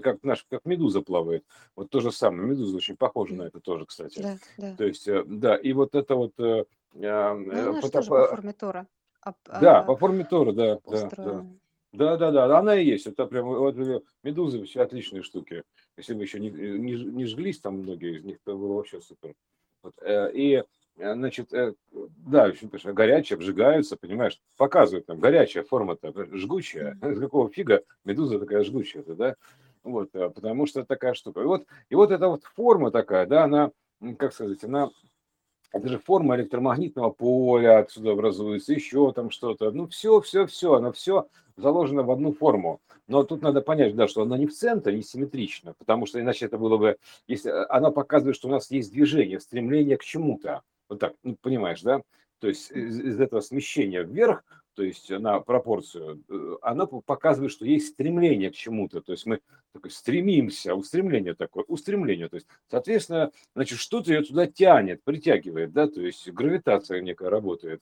как 0.03 0.23
наш, 0.23 0.45
как 0.51 0.67
медуза 0.67 1.01
плавает. 1.01 1.45
Вот 1.75 1.89
то 1.89 2.01
же 2.01 2.13
самое. 2.13 2.47
Медуза 2.47 2.77
очень 2.77 2.97
похожа 2.97 3.35
на 3.35 3.45
это 3.45 3.59
тоже, 3.61 3.87
кстати. 3.87 4.21
Да, 4.21 4.37
да. 4.59 4.77
То 4.77 4.85
есть, 4.85 5.09
э, 5.09 5.25
да, 5.27 5.57
и 5.57 5.73
вот 5.73 5.95
это 5.95 6.15
вот... 6.15 6.33
Э, 6.39 6.65
ну, 6.93 7.07
э, 7.07 7.81
по, 7.81 7.89
тоже 7.89 8.11
по 8.11 8.27
форме 8.27 8.53
Тора. 8.53 8.87
А, 9.23 9.35
да, 9.61 9.83
по 9.83 9.97
форме 9.97 10.25
Тора, 10.25 10.53
да, 10.53 10.79
да, 10.87 11.11
да. 11.17 11.47
Да, 11.93 12.17
да, 12.17 12.31
да, 12.31 12.59
она 12.59 12.75
и 12.75 12.87
есть. 12.87 13.07
Это 13.07 13.27
прям 13.27 13.47
вот 13.47 13.77
медузы 14.23 14.59
вообще 14.59 14.81
отличные 14.81 15.23
штуки. 15.23 15.63
Если 15.99 16.15
бы 16.15 16.23
еще 16.23 16.41
не, 16.41 16.51
не, 16.51 16.95
не 16.95 17.27
жглись 17.27 17.61
там 17.61 17.81
многие 17.81 18.17
из 18.17 18.25
них, 18.25 18.39
то 18.45 18.57
было 18.57 18.75
вообще 18.75 19.01
супер. 19.01 19.35
Вот, 19.83 19.95
э, 20.01 20.33
и 20.33 20.65
э, 20.97 21.15
значит, 21.15 21.53
э, 21.53 21.75
да, 21.91 22.47
очень 22.47 22.71
точно, 22.71 22.95
горячие, 22.95 23.37
обжигаются, 23.37 23.99
понимаешь, 23.99 24.41
показывают 24.57 25.05
там, 25.05 25.21
горячая 25.21 25.65
форма-то, 25.65 26.15
жгучая, 26.33 26.97
с 27.03 27.19
какого 27.19 27.51
фига 27.51 27.83
медуза 28.05 28.39
такая 28.39 28.65
жгучая-то, 28.65 29.15
да, 29.15 29.37
вот, 29.83 30.13
потому 30.13 30.67
что 30.67 30.85
такая 30.85 31.13
штука. 31.13 31.43
И 31.43 31.45
вот, 31.45 31.67
и 31.91 31.95
вот 31.95 32.11
эта 32.11 32.29
вот 32.29 32.45
форма 32.45 32.91
такая, 32.91 33.27
да, 33.27 33.45
она, 33.45 33.71
как 34.19 34.33
сказать, 34.33 34.65
она 34.65 34.91
это 35.73 35.89
же 35.89 35.99
форма 35.99 36.37
электромагнитного 36.37 37.11
поля 37.11 37.79
отсюда 37.79 38.13
образуется, 38.13 38.73
еще 38.73 39.13
там 39.13 39.31
что-то. 39.31 39.71
Ну, 39.71 39.87
все, 39.89 40.21
все, 40.21 40.47
все, 40.47 40.75
оно 40.75 40.93
все 40.93 41.27
заложено 41.57 42.03
в 42.03 42.11
одну 42.11 42.33
форму. 42.33 42.81
Но 43.09 43.25
тут 43.25 43.43
надо 43.43 43.61
понять, 43.61 43.95
да, 43.95 44.07
что 44.07 44.23
она 44.23 44.39
не 44.39 44.47
в 44.47 44.55
центре, 44.55 44.95
не 44.95 45.03
симметрична, 45.03 45.75
потому 45.79 46.07
что 46.07 46.21
иначе 46.21 46.47
это 46.47 46.59
было 46.59 46.77
бы, 46.77 46.97
если 47.27 47.51
она 47.69 47.91
показывает, 47.91 48.37
что 48.37 48.49
у 48.49 48.51
нас 48.51 48.71
есть 48.71 48.93
движение, 48.93 49.41
стремление 49.41 49.97
к 49.97 50.05
чему-то. 50.05 50.63
Вот 50.89 51.01
так, 51.01 51.15
ну, 51.23 51.37
понимаешь, 51.41 51.83
да? 51.83 52.03
То 52.39 52.49
есть 52.49 52.71
из, 52.71 52.99
из 52.99 53.21
этого 53.21 53.41
смещения 53.41 54.03
вверх 54.03 54.45
то 54.75 54.83
есть 54.83 55.11
на 55.11 55.41
пропорцию, 55.41 56.23
э, 56.29 56.57
она 56.63 56.87
показывает, 56.87 57.53
что 57.53 57.65
есть 57.65 57.89
стремление 57.89 58.51
к 58.51 58.55
чему-то, 58.55 59.01
то 59.01 59.13
есть 59.13 59.27
мы 59.27 59.41
стремимся, 59.89 60.75
устремление 60.75 61.35
такое, 61.35 61.65
устремление, 61.69 62.29
то 62.29 62.37
есть, 62.37 62.47
соответственно, 62.71 63.31
значит, 63.55 63.79
что-то 63.79 64.13
ее 64.13 64.23
туда 64.23 64.47
тянет, 64.47 65.03
притягивает, 65.05 65.73
да, 65.73 65.89
то 65.89 66.01
есть 66.01 66.31
гравитация 66.31 67.01
некая 67.01 67.31
работает, 67.31 67.81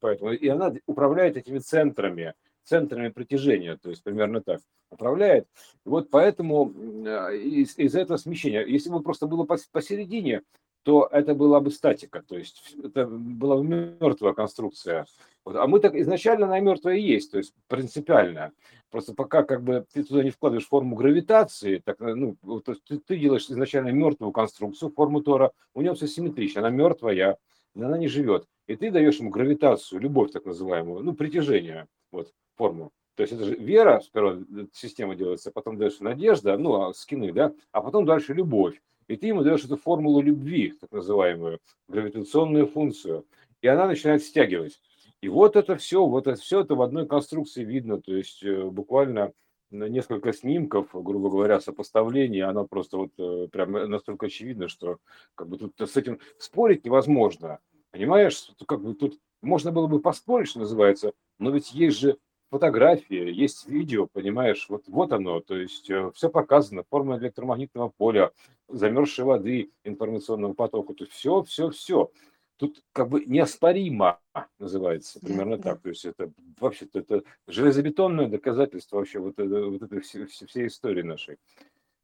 поэтому, 0.00 0.32
и 0.32 0.48
она 0.48 0.72
управляет 0.86 1.36
этими 1.36 1.58
центрами, 1.58 2.34
центрами 2.64 3.08
притяжения, 3.08 3.76
то 3.76 3.90
есть 3.90 4.02
примерно 4.02 4.40
так 4.40 4.60
управляет. 4.90 5.48
Вот 5.84 6.10
поэтому 6.10 6.72
а, 7.06 7.30
из, 7.32 7.76
из 7.78 7.94
этого 7.94 8.18
смещения, 8.18 8.64
если 8.64 8.90
бы 8.90 9.02
просто 9.02 9.26
было 9.26 9.44
посередине, 9.44 10.42
то 10.82 11.08
это 11.10 11.34
была 11.34 11.60
бы 11.60 11.70
статика, 11.70 12.22
то 12.22 12.36
есть 12.36 12.74
это 12.82 13.06
была 13.06 13.56
бы 13.56 13.64
мертвая 13.64 14.32
конструкция. 14.32 15.06
Вот. 15.44 15.56
А 15.56 15.66
мы 15.66 15.80
так 15.80 15.94
изначально 15.94 16.46
на 16.46 16.60
мертвое 16.60 16.96
есть, 16.96 17.30
то 17.30 17.38
есть 17.38 17.54
принципиально. 17.68 18.52
Просто 18.90 19.14
пока 19.14 19.42
как 19.42 19.62
бы 19.62 19.86
ты 19.92 20.04
туда 20.04 20.22
не 20.22 20.30
вкладываешь 20.30 20.68
форму 20.68 20.96
гравитации, 20.96 21.78
так, 21.78 21.98
ну, 22.00 22.36
то 22.42 22.72
есть 22.72 22.84
ты, 22.84 22.98
ты 22.98 23.16
делаешь 23.16 23.48
изначально 23.48 23.88
мертвую 23.88 24.32
конструкцию, 24.32 24.92
форму 24.92 25.22
Тора, 25.22 25.52
у 25.74 25.80
нее 25.80 25.94
все 25.94 26.06
симметрично, 26.06 26.60
она 26.60 26.70
мертвая, 26.70 27.38
она 27.74 27.96
не 27.96 28.08
живет. 28.08 28.46
И 28.66 28.76
ты 28.76 28.90
даешь 28.90 29.18
ему 29.18 29.30
гравитацию, 29.30 30.00
любовь 30.00 30.30
так 30.30 30.44
называемую, 30.44 31.02
ну, 31.02 31.14
притяжение, 31.14 31.86
вот, 32.10 32.32
форму. 32.56 32.92
То 33.14 33.22
есть 33.22 33.32
это 33.32 33.44
же 33.44 33.54
вера, 33.54 34.00
сперва 34.00 34.38
система 34.72 35.14
делается, 35.14 35.50
потом 35.50 35.78
дальше 35.78 36.04
надежда, 36.04 36.56
ну, 36.58 36.82
а 36.82 36.94
скины, 36.94 37.32
да, 37.32 37.52
а 37.70 37.80
потом 37.80 38.04
дальше 38.04 38.34
любовь 38.34 38.80
и 39.08 39.16
ты 39.16 39.28
ему 39.28 39.42
даешь 39.42 39.64
эту 39.64 39.76
формулу 39.76 40.20
любви, 40.20 40.74
так 40.80 40.90
называемую, 40.92 41.60
гравитационную 41.88 42.66
функцию, 42.66 43.26
и 43.60 43.68
она 43.68 43.86
начинает 43.86 44.22
стягивать. 44.22 44.80
И 45.20 45.28
вот 45.28 45.56
это 45.56 45.76
все, 45.76 46.04
вот 46.04 46.26
это 46.26 46.40
все 46.40 46.60
это 46.60 46.74
в 46.74 46.82
одной 46.82 47.06
конструкции 47.06 47.64
видно, 47.64 48.00
то 48.00 48.14
есть 48.14 48.42
э, 48.42 48.64
буквально 48.64 49.32
несколько 49.70 50.32
снимков, 50.32 50.88
грубо 50.92 51.30
говоря, 51.30 51.60
сопоставление, 51.60 52.44
она 52.44 52.64
просто 52.64 52.98
вот 52.98 53.12
э, 53.18 53.48
прям 53.50 53.72
настолько 53.72 54.26
очевидно, 54.26 54.68
что 54.68 54.98
как 55.34 55.48
бы 55.48 55.58
тут 55.58 55.74
с 55.78 55.96
этим 55.96 56.18
спорить 56.38 56.84
невозможно. 56.84 57.58
Понимаешь, 57.90 58.50
как 58.66 58.82
бы 58.82 58.94
тут 58.94 59.18
можно 59.40 59.72
было 59.72 59.86
бы 59.86 60.00
поспорить, 60.00 60.48
что 60.48 60.60
называется, 60.60 61.12
но 61.38 61.50
ведь 61.50 61.72
есть 61.72 61.98
же 61.98 62.18
фотографии, 62.52 63.32
есть 63.32 63.66
видео, 63.66 64.06
понимаешь, 64.06 64.66
вот, 64.68 64.84
вот 64.86 65.10
оно, 65.12 65.40
то 65.40 65.56
есть 65.56 65.88
э, 65.88 66.10
все 66.14 66.28
показано, 66.28 66.84
форма 66.90 67.16
электромагнитного 67.16 67.88
поля, 67.96 68.30
замерзшей 68.68 69.24
воды, 69.24 69.70
информационного 69.84 70.52
потока, 70.52 70.92
то 70.92 71.06
все, 71.06 71.42
все, 71.44 71.70
все. 71.70 72.10
Тут 72.58 72.84
как 72.92 73.08
бы 73.08 73.24
неоспоримо 73.24 74.20
называется, 74.58 75.18
примерно 75.18 75.56
да, 75.56 75.62
так. 75.62 75.74
Да. 75.76 75.80
То 75.84 75.88
есть 75.88 76.04
это 76.04 76.30
вообще-то 76.60 76.98
это 76.98 77.22
железобетонное 77.48 78.28
доказательство 78.28 78.98
вообще 78.98 79.18
вот, 79.18 79.38
вот 79.38 79.82
этой 79.82 80.00
всей, 80.02 80.26
всей 80.26 80.66
истории 80.66 81.02
нашей. 81.02 81.38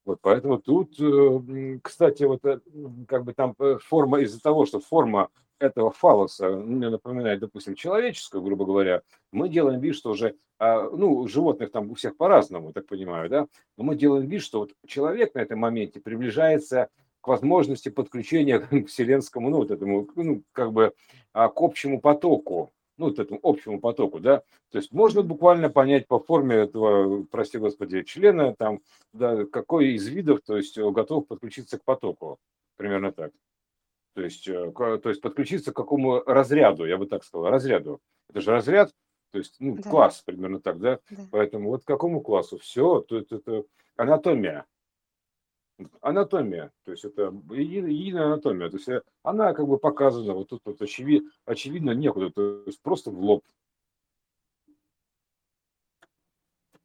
Вот 0.06 0.18
поэтому 0.22 0.58
тут, 0.58 0.98
э, 0.98 1.78
кстати, 1.82 2.22
вот 2.22 2.42
э, 2.46 2.60
как 3.06 3.24
бы 3.24 3.34
там 3.34 3.54
форма 3.80 4.20
из-за 4.20 4.40
того, 4.40 4.64
что 4.64 4.80
форма 4.80 5.28
этого 5.58 5.90
фалоса 5.90 6.50
мне 6.50 6.88
напоминает, 6.88 7.40
допустим, 7.40 7.74
человеческую, 7.74 8.42
грубо 8.42 8.64
говоря, 8.64 9.02
мы 9.32 9.48
делаем 9.48 9.80
вид, 9.80 9.94
что 9.94 10.10
уже, 10.10 10.36
а, 10.58 10.88
ну, 10.90 11.26
животных 11.28 11.70
там 11.70 11.90
у 11.90 11.94
всех 11.94 12.16
по-разному, 12.16 12.72
так 12.72 12.86
понимаю, 12.86 13.28
да, 13.28 13.46
но 13.76 13.84
мы 13.84 13.96
делаем 13.96 14.26
вид, 14.26 14.42
что 14.42 14.60
вот 14.60 14.72
человек 14.86 15.34
на 15.34 15.40
этом 15.40 15.58
моменте 15.58 16.00
приближается 16.00 16.88
к 17.20 17.28
возможности 17.28 17.88
подключения 17.88 18.58
к 18.58 18.86
вселенскому, 18.86 19.50
ну, 19.50 19.58
вот 19.58 19.70
этому, 19.70 20.08
ну, 20.14 20.42
как 20.52 20.72
бы 20.72 20.92
а, 21.32 21.48
к 21.48 21.60
общему 21.60 22.00
потоку, 22.00 22.72
ну, 22.96 23.06
вот 23.06 23.18
этому 23.18 23.40
общему 23.42 23.80
потоку, 23.80 24.20
да, 24.20 24.42
то 24.70 24.78
есть 24.78 24.92
можно 24.92 25.22
буквально 25.22 25.70
понять 25.70 26.06
по 26.06 26.18
форме 26.18 26.56
этого, 26.56 27.24
прости 27.24 27.58
господи, 27.58 28.02
члена, 28.02 28.54
там, 28.56 28.80
да, 29.12 29.44
какой 29.46 29.94
из 29.94 30.06
видов, 30.08 30.40
то 30.44 30.56
есть 30.56 30.78
готов 30.78 31.26
подключиться 31.26 31.78
к 31.78 31.84
потоку, 31.84 32.38
примерно 32.76 33.12
так. 33.12 33.32
То 34.18 34.24
есть, 34.24 34.48
э, 34.48 34.72
то 34.72 35.08
есть 35.10 35.20
подключиться 35.20 35.72
к 35.72 35.76
какому 35.76 36.24
разряду, 36.24 36.84
я 36.84 36.96
бы 36.96 37.06
так 37.06 37.22
сказал, 37.22 37.50
разряду. 37.50 38.00
Это 38.28 38.40
же 38.40 38.50
разряд, 38.50 38.92
то 39.30 39.38
есть 39.38 39.54
ну, 39.60 39.76
да. 39.76 39.88
класс 39.88 40.22
примерно 40.26 40.60
так, 40.60 40.80
да? 40.80 40.98
да? 41.08 41.28
Поэтому 41.30 41.68
вот 41.68 41.84
к 41.84 41.86
какому 41.86 42.20
классу? 42.20 42.58
Все, 42.58 43.00
то 43.02 43.16
это, 43.16 43.36
это 43.36 43.62
анатомия. 43.94 44.66
Анатомия, 46.00 46.72
то 46.84 46.90
есть 46.90 47.04
это 47.04 47.32
единая 47.52 48.24
анатомия, 48.24 48.68
то 48.68 48.76
есть 48.78 48.88
э, 48.88 49.02
она 49.22 49.54
как 49.54 49.68
бы 49.68 49.78
показана, 49.78 50.34
вот 50.34 50.48
тут 50.48 50.62
вот 50.64 50.82
очевидно, 50.82 51.30
очевидно 51.44 51.92
некуда, 51.92 52.30
то 52.30 52.64
есть 52.66 52.82
просто 52.82 53.12
в 53.12 53.20
лоб. 53.20 53.44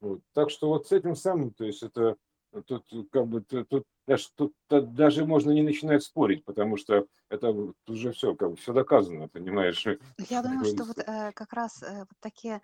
Вот. 0.02 0.22
Так 0.34 0.52
что 0.52 0.68
вот 0.68 0.86
с 0.86 0.92
этим 0.92 1.16
самым, 1.16 1.50
то 1.52 1.66
есть 1.66 1.82
это 1.82 2.16
тут 2.62 2.86
как 3.12 3.28
бы 3.28 3.42
тут 3.42 3.86
даже, 4.08 4.28
тут 4.36 4.54
даже 4.70 5.26
можно 5.26 5.52
не 5.52 5.62
начинать 5.62 6.04
спорить, 6.04 6.44
потому 6.46 6.78
что 6.78 7.06
это 7.30 7.56
уже 7.88 8.12
все, 8.12 8.36
как 8.36 8.52
бы 8.52 8.56
все 8.58 8.74
доказано, 8.74 9.28
понимаешь? 9.28 9.86
Я 10.30 10.44
думаю, 10.44 10.66
что 10.66 10.84
вот 10.84 11.00
э, 11.00 11.32
как 11.34 11.54
раз 11.54 11.82
э, 11.84 12.00
вот 12.00 12.18
такие 12.20 12.62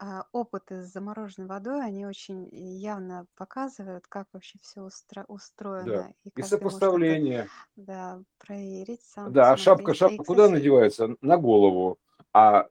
э, 0.00 0.04
опыты 0.32 0.82
с 0.82 0.92
замороженной 0.92 1.48
водой, 1.48 1.84
они 1.84 2.06
очень 2.06 2.48
явно 2.52 3.26
показывают, 3.36 4.06
как 4.06 4.28
вообще 4.32 4.58
все 4.60 4.80
устро- 4.80 5.24
устроено. 5.26 5.86
Да. 5.86 6.12
И, 6.24 6.40
и 6.40 6.42
сопоставление. 6.42 7.40
Это, 7.40 7.50
да, 7.76 8.22
проверить 8.38 9.02
сам. 9.02 9.32
Да, 9.32 9.52
а 9.52 9.56
шапка, 9.56 9.94
шапка 9.94 10.22
куда 10.22 10.48
надевается? 10.48 11.16
На 11.20 11.38
голову 11.38 11.98
а, 12.36 12.66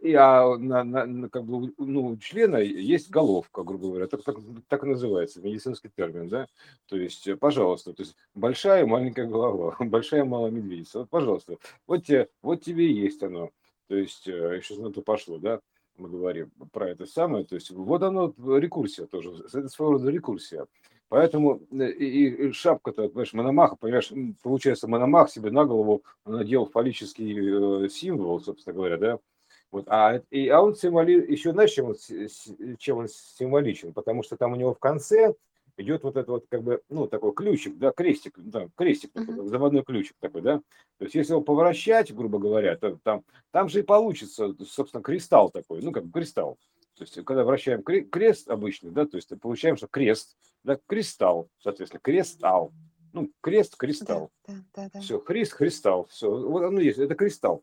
и, 0.00 0.14
а 0.14 0.56
на, 0.56 0.84
на, 0.84 1.28
как 1.28 1.44
бы, 1.44 1.74
ну, 1.78 2.06
у 2.06 2.16
члена 2.16 2.58
есть 2.58 3.10
головка, 3.10 3.64
грубо 3.64 3.88
говоря, 3.88 4.06
так, 4.06 4.22
так, 4.22 4.36
так 4.68 4.84
называется, 4.84 5.40
медицинский 5.42 5.88
термин, 5.88 6.28
да, 6.28 6.46
то 6.86 6.96
есть, 6.96 7.28
пожалуйста, 7.40 7.92
то 7.92 8.04
есть 8.04 8.14
большая 8.36 8.86
маленькая 8.86 9.26
голова, 9.26 9.74
большая 9.80 10.24
малая 10.24 10.52
медведица, 10.52 11.00
вот, 11.00 11.10
пожалуйста, 11.10 11.56
вот, 11.88 12.04
тебе, 12.04 12.28
вот 12.40 12.62
тебе 12.62 12.86
и 12.86 12.94
есть 12.94 13.20
оно, 13.24 13.50
то 13.88 13.96
есть, 13.96 14.22
сейчас 14.22 14.78
на 14.78 14.92
то 14.92 15.02
пошло, 15.02 15.38
да, 15.38 15.58
мы 15.96 16.08
говорим 16.08 16.52
про 16.70 16.88
это 16.90 17.06
самое, 17.06 17.44
то 17.44 17.56
есть, 17.56 17.72
вот 17.72 18.00
оно, 18.04 18.32
рекурсия 18.38 19.06
тоже, 19.06 19.44
это 19.52 19.68
своего 19.70 19.94
рода 19.94 20.08
рекурсия, 20.08 20.66
Поэтому 21.08 21.60
э, 21.70 21.90
и, 21.90 22.48
и 22.48 22.52
шапка-то, 22.52 23.08
понимаешь, 23.08 23.32
мономаха, 23.32 23.76
понимаешь, 23.76 24.12
получается, 24.42 24.88
мономах 24.88 25.30
себе 25.30 25.50
на 25.50 25.64
голову 25.64 26.02
надел 26.24 26.66
фаллический 26.66 27.84
э, 27.84 27.88
символ, 27.88 28.40
собственно 28.40 28.74
говоря, 28.74 28.96
да, 28.96 29.18
вот, 29.70 29.86
а, 29.88 30.22
и, 30.30 30.48
а 30.48 30.62
он 30.62 30.76
символи, 30.76 31.14
еще 31.30 31.52
знаешь, 31.52 31.72
чем 31.72 31.86
он, 31.86 31.96
чем 32.78 32.98
он 32.98 33.08
символичен, 33.08 33.92
потому 33.92 34.22
что 34.22 34.36
там 34.36 34.52
у 34.52 34.56
него 34.56 34.72
в 34.72 34.78
конце 34.78 35.34
идет 35.76 36.04
вот 36.04 36.16
это 36.16 36.30
вот 36.30 36.46
как 36.48 36.62
бы, 36.62 36.80
ну, 36.88 37.08
такой 37.08 37.34
ключик, 37.34 37.76
да, 37.78 37.90
крестик, 37.90 38.34
да, 38.36 38.68
крестик, 38.76 39.12
такой, 39.12 39.48
заводной 39.48 39.82
ключик 39.82 40.16
такой, 40.20 40.42
да, 40.42 40.58
то 40.98 41.04
есть 41.04 41.14
если 41.16 41.32
его 41.32 41.42
поворачивать, 41.42 42.12
грубо 42.12 42.38
говоря, 42.38 42.76
то 42.76 42.98
там, 43.02 43.24
там 43.50 43.68
же 43.68 43.80
и 43.80 43.82
получится, 43.82 44.54
собственно, 44.64 45.02
кристалл 45.02 45.50
такой, 45.50 45.82
ну, 45.82 45.90
как 45.90 46.04
бы 46.04 46.12
кристалл, 46.12 46.56
то 46.94 47.02
есть, 47.02 47.24
когда 47.24 47.44
вращаем 47.44 47.82
крест 47.82 48.48
обычный, 48.48 48.90
да, 48.90 49.06
то 49.06 49.16
есть 49.16 49.32
получаем, 49.40 49.76
что 49.76 49.88
крест, 49.88 50.36
да, 50.62 50.78
кристалл, 50.86 51.48
соответственно, 51.58 52.00
кристалл. 52.00 52.72
Ну, 53.12 53.30
крест, 53.40 53.76
кристалл. 53.76 54.30
Да, 54.46 54.54
да, 54.54 54.62
да, 54.74 54.90
да. 54.94 55.00
Все, 55.00 55.20
христ, 55.20 55.54
кристалл. 55.54 56.06
Все, 56.06 56.28
вот 56.28 56.62
оно 56.62 56.80
есть, 56.80 56.98
это 56.98 57.14
кристалл. 57.14 57.62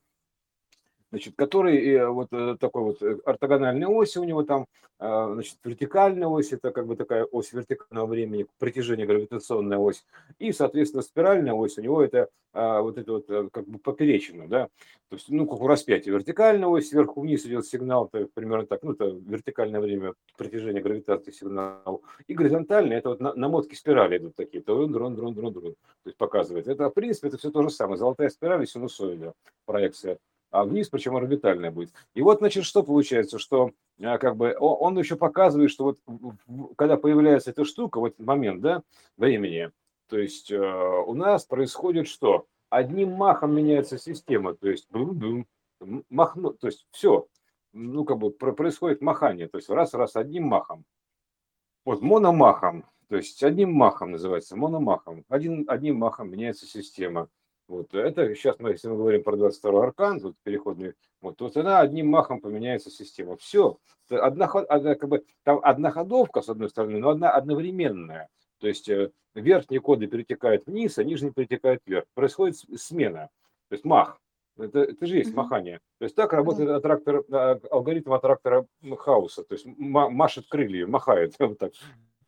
Значит, 1.12 1.36
который 1.36 2.08
вот 2.08 2.30
такой 2.60 2.84
вот 2.84 3.04
ортогональной 3.26 3.88
оси 3.88 4.18
у 4.18 4.24
него 4.24 4.44
там, 4.44 4.66
значит, 5.00 5.58
вертикальная 5.64 6.28
ось, 6.28 6.54
это 6.54 6.72
как 6.72 6.88
бы 6.88 6.96
такая 6.96 7.26
ось 7.26 7.54
вертикального 7.54 8.08
времени, 8.08 8.48
притяжение 8.60 9.06
гравитационная 9.06 9.78
ось, 9.78 10.06
и, 10.40 10.52
соответственно, 10.52 11.04
спиральная 11.04 11.54
ось 11.54 11.78
у 11.78 11.82
него 11.82 12.02
это 12.02 12.30
вот 12.54 12.98
это 12.98 13.14
вот 13.14 13.52
как 13.52 13.66
бы 13.66 13.80
поперечина, 13.80 14.48
да, 14.48 14.68
то 15.10 15.16
есть, 15.16 15.30
ну, 15.30 15.48
как 15.48 15.62
у 15.62 15.68
распятия, 15.68 16.12
вертикальная 16.12 16.68
ось, 16.68 16.90
сверху 16.90 17.22
вниз 17.22 17.46
идет 17.46 17.66
сигнал, 17.66 18.10
то 18.10 18.28
примерно 18.34 18.66
так, 18.66 18.84
ну, 18.84 18.92
это 18.92 19.06
вертикальное 19.06 19.80
время 19.80 20.14
притяжения 20.38 20.82
гравитации 20.82 21.32
сигнал, 21.32 22.02
и 22.28 22.34
горизонтальная, 22.34 22.98
это 22.98 23.10
вот 23.10 23.20
намотки 23.20 23.76
спирали 23.76 24.18
идут 24.18 24.36
такие, 24.36 24.62
то 24.62 24.86
дрон, 24.86 25.16
дрон, 25.16 25.34
дрон, 25.34 25.54
дрон, 25.54 25.74
то 25.74 26.08
есть 26.08 26.18
показывает. 26.18 26.68
Это, 26.68 26.90
в 26.90 26.94
принципе, 26.94 27.30
это 27.30 27.38
все 27.38 27.52
то 27.52 27.64
же 27.64 27.70
самое, 27.70 27.98
золотая 27.98 28.30
спираль 28.30 28.64
и 28.64 28.68
синусоида 28.68 29.34
проекция 29.66 30.18
а 30.52 30.66
вниз, 30.66 30.90
причем 30.90 31.16
орбитальная 31.16 31.72
будет. 31.72 31.92
И 32.14 32.22
вот, 32.22 32.40
значит, 32.40 32.66
что 32.66 32.84
получается, 32.84 33.40
что 33.40 33.72
а, 34.02 34.18
как 34.18 34.36
бы 34.36 34.56
он 34.60 35.00
еще 35.00 35.16
показывает, 35.16 35.72
что 35.72 35.84
вот 35.86 36.00
когда 36.78 36.98
появляется 36.98 37.52
эта 37.52 37.66
штука, 37.66 38.00
вот 38.00 38.20
момент, 38.20 38.62
да, 38.62 38.84
времени, 39.18 39.72
то 40.10 40.18
есть 40.18 40.52
э, 40.52 40.58
у 40.60 41.14
нас 41.14 41.46
происходит 41.46 42.08
что? 42.08 42.46
Одним 42.70 43.14
махом 43.14 43.56
меняется 43.56 43.98
система, 43.98 44.54
то 44.54 44.70
есть 44.70 44.88
бум-бум, 44.92 45.46
махну, 46.10 46.54
то 46.54 46.68
есть 46.68 46.86
все, 46.92 47.28
ну 47.74 48.04
как 48.06 48.18
бы 48.18 48.32
происходит 48.32 49.02
махание, 49.02 49.48
то 49.48 49.58
есть 49.58 49.70
раз-раз 49.70 50.16
одним 50.16 50.48
махом. 50.48 50.84
Вот 51.86 52.02
мономахом, 52.02 52.86
то 53.08 53.16
есть 53.16 53.42
одним 53.44 53.74
махом 53.74 54.12
называется, 54.12 54.56
мономахом. 54.56 55.26
Один, 55.30 55.66
одним 55.68 55.98
махом 55.98 56.30
меняется 56.30 56.66
система. 56.66 57.28
Вот 57.72 57.94
это 57.94 58.36
сейчас 58.36 58.60
мы, 58.60 58.72
если 58.72 58.90
мы 58.90 58.98
говорим 58.98 59.24
про 59.24 59.38
22 59.38 59.82
аркан, 59.82 60.20
тут 60.20 60.36
переходный, 60.44 60.94
вот, 61.22 61.38
то 61.38 61.50
она 61.56 61.80
одним 61.80 62.08
махом 62.08 62.42
поменяется 62.42 62.92
система. 62.92 63.38
Все. 63.38 63.78
Одна, 64.10 64.48
одна, 64.48 64.96
как 64.96 65.10
бы, 65.10 65.24
там 65.44 65.62
одна 65.64 65.90
ходовка, 65.90 66.42
с 66.42 66.50
одной 66.50 66.70
стороны, 66.70 67.00
но 67.00 67.12
одна 67.12 67.32
одновременная. 67.32 68.28
То 68.60 68.68
есть 68.68 68.90
э, 68.90 69.12
верхние 69.36 69.80
коды 69.80 70.08
перетекают 70.08 70.66
вниз, 70.66 70.98
а 70.98 71.06
нижние 71.06 71.32
перетекают 71.32 71.82
вверх. 71.86 72.04
Происходит 72.14 72.58
смена. 72.58 73.30
То 73.70 73.76
есть 73.76 73.86
мах. 73.86 74.20
Это, 74.58 74.80
это 74.80 75.06
же 75.06 75.16
есть 75.16 75.34
махание. 75.34 75.80
То 76.00 76.04
есть 76.04 76.16
так 76.16 76.34
работает 76.34 76.70
аттрактор, 76.72 77.24
а, 77.32 77.58
алгоритм 77.72 78.12
аттрактора 78.12 78.68
Хауса. 78.98 79.44
То 79.44 79.54
есть 79.54 79.66
машет 79.66 80.46
крылья, 80.50 80.88
махает. 80.88 81.36
Вот 81.40 81.58
так. 81.58 81.72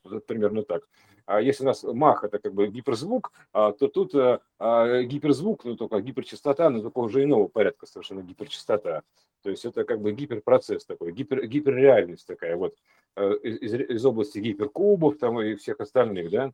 Вот 0.05 0.25
примерно 0.25 0.63
так. 0.63 0.83
А 1.25 1.41
если 1.41 1.63
у 1.63 1.67
нас 1.67 1.83
мах 1.83 2.23
это 2.23 2.39
как 2.39 2.53
бы 2.53 2.67
гиперзвук, 2.67 3.31
а, 3.53 3.71
то 3.71 3.87
тут 3.87 4.13
а, 4.15 5.01
гиперзвук, 5.03 5.63
ну 5.63 5.75
только 5.75 6.01
гиперчастота, 6.01 6.69
но 6.69 6.81
только 6.81 6.99
уже 6.99 7.23
иного 7.23 7.47
порядка 7.47 7.85
совершенно 7.85 8.21
гиперчастота. 8.21 9.03
То 9.43 9.49
есть 9.49 9.65
это 9.65 9.83
как 9.83 10.01
бы 10.01 10.13
гиперпроцесс 10.13 10.85
такой, 10.85 11.11
гипер, 11.11 11.45
гиперреальность 11.45 12.25
такая 12.25 12.55
вот 12.55 12.75
э, 13.17 13.33
из, 13.43 13.73
из 13.73 14.05
области 14.05 14.39
гиперкубов 14.39 15.17
там 15.17 15.39
и 15.41 15.55
всех 15.55 15.81
остальных, 15.81 16.31
да. 16.31 16.53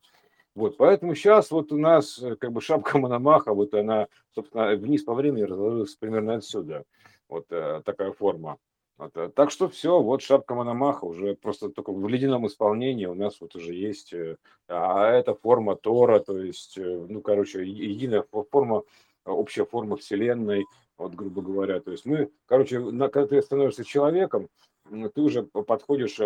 Вот, 0.55 0.77
поэтому 0.77 1.13
сейчас 1.13 1.51
вот 1.51 1.71
у 1.71 1.77
нас 1.77 2.19
э, 2.21 2.35
как 2.35 2.51
бы 2.51 2.61
шапка 2.61 2.97
Мономаха, 2.97 3.53
вот 3.53 3.75
она, 3.75 4.07
собственно, 4.33 4.75
вниз 4.75 5.03
по 5.03 5.13
времени 5.13 5.43
разложилась 5.43 5.95
примерно 5.95 6.35
отсюда. 6.35 6.83
Вот 7.29 7.45
э, 7.51 7.83
такая 7.85 8.11
форма. 8.11 8.57
Вот, 8.99 9.15
э, 9.15 9.29
так 9.33 9.49
что 9.49 9.69
все, 9.69 10.01
вот 10.01 10.21
шапка 10.21 10.55
Мономаха 10.55 11.05
уже 11.05 11.33
просто 11.35 11.69
только 11.69 11.93
в 11.93 12.07
ледяном 12.09 12.45
исполнении 12.47 13.05
у 13.05 13.13
нас 13.15 13.39
вот 13.39 13.55
уже 13.55 13.73
есть, 13.73 14.11
э, 14.13 14.35
а 14.67 15.09
это 15.11 15.33
форма 15.33 15.77
Тора, 15.77 16.19
то 16.19 16.37
есть, 16.37 16.77
э, 16.77 17.05
ну, 17.07 17.21
короче, 17.21 17.65
единая 17.65 18.25
форма, 18.51 18.83
общая 19.23 19.65
форма 19.65 19.95
Вселенной, 19.95 20.65
вот, 20.97 21.13
грубо 21.13 21.41
говоря. 21.41 21.79
То 21.79 21.91
есть 21.91 22.05
мы, 22.05 22.29
короче, 22.45 22.79
на, 22.79 23.07
когда 23.07 23.27
ты 23.27 23.41
становишься 23.41 23.85
человеком, 23.85 24.49
ты 24.89 25.21
уже 25.21 25.43
подходишь, 25.43 26.19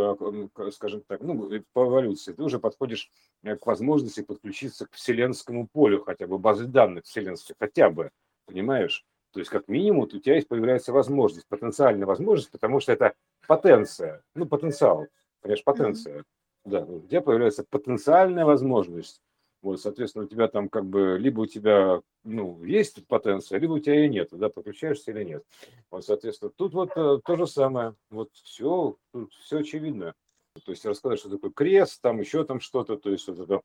скажем 0.74 1.04
так, 1.06 1.22
ну, 1.22 1.52
по 1.74 1.86
эволюции, 1.86 2.34
ты 2.34 2.42
уже 2.42 2.58
подходишь 2.60 3.12
к 3.44 3.66
возможности 3.68 4.22
подключиться 4.22 4.88
к 4.88 4.94
вселенскому 4.94 5.68
полю, 5.68 6.02
хотя 6.04 6.26
бы 6.26 6.40
базы 6.40 6.66
данных 6.66 7.04
вселенских, 7.04 7.56
хотя 7.60 7.92
бы, 7.92 8.10
понимаешь? 8.48 9.06
То 9.34 9.40
есть, 9.40 9.50
как 9.50 9.68
минимум, 9.68 10.02
у 10.02 10.08
тебя 10.08 10.36
есть 10.36 10.48
появляется 10.48 10.94
возможность, 10.94 11.48
потенциальная 11.48 12.06
возможность, 12.06 12.52
потому 12.52 12.80
что 12.80 12.92
это 12.92 13.14
потенция, 13.48 14.24
ну, 14.36 14.46
потенциал, 14.46 15.08
понимаешь, 15.42 15.64
потенция. 15.64 16.20
Mm-hmm. 16.20 16.26
Да, 16.66 16.82
у 16.86 17.02
тебя 17.02 17.22
появляется 17.22 17.66
потенциальная 17.70 18.46
возможность. 18.46 19.22
Вот, 19.64 19.82
соответственно, 19.82 20.26
у 20.26 20.28
тебя 20.28 20.48
там 20.48 20.70
как 20.70 20.86
бы 20.86 21.18
либо 21.18 21.42
у 21.42 21.46
тебя 21.46 22.02
ну, 22.24 22.64
есть 22.64 23.06
потенция, 23.08 23.60
либо 23.60 23.74
у 23.74 23.80
тебя 23.80 23.96
ее 23.96 24.10
нет, 24.10 24.30
да, 24.32 24.50
подключаешься 24.50 25.12
или 25.12 25.24
нет. 25.24 25.44
Вот, 25.90 26.06
соответственно, 26.06 26.52
тут 26.56 26.74
вот 26.74 26.92
э, 26.96 27.20
то 27.26 27.36
же 27.36 27.48
самое. 27.48 27.96
Вот 28.10 28.30
все, 28.34 28.98
тут 29.12 29.34
все 29.34 29.60
очевидно. 29.60 30.14
То 30.66 30.72
есть 30.72 30.86
рассказать, 30.86 31.20
что 31.20 31.30
такое 31.30 31.52
крест, 31.52 32.02
там 32.02 32.20
еще 32.20 32.44
там 32.44 32.60
что-то, 32.60 32.98
то 32.98 33.10
есть 33.10 33.28
вот 33.28 33.40
это 33.40 33.62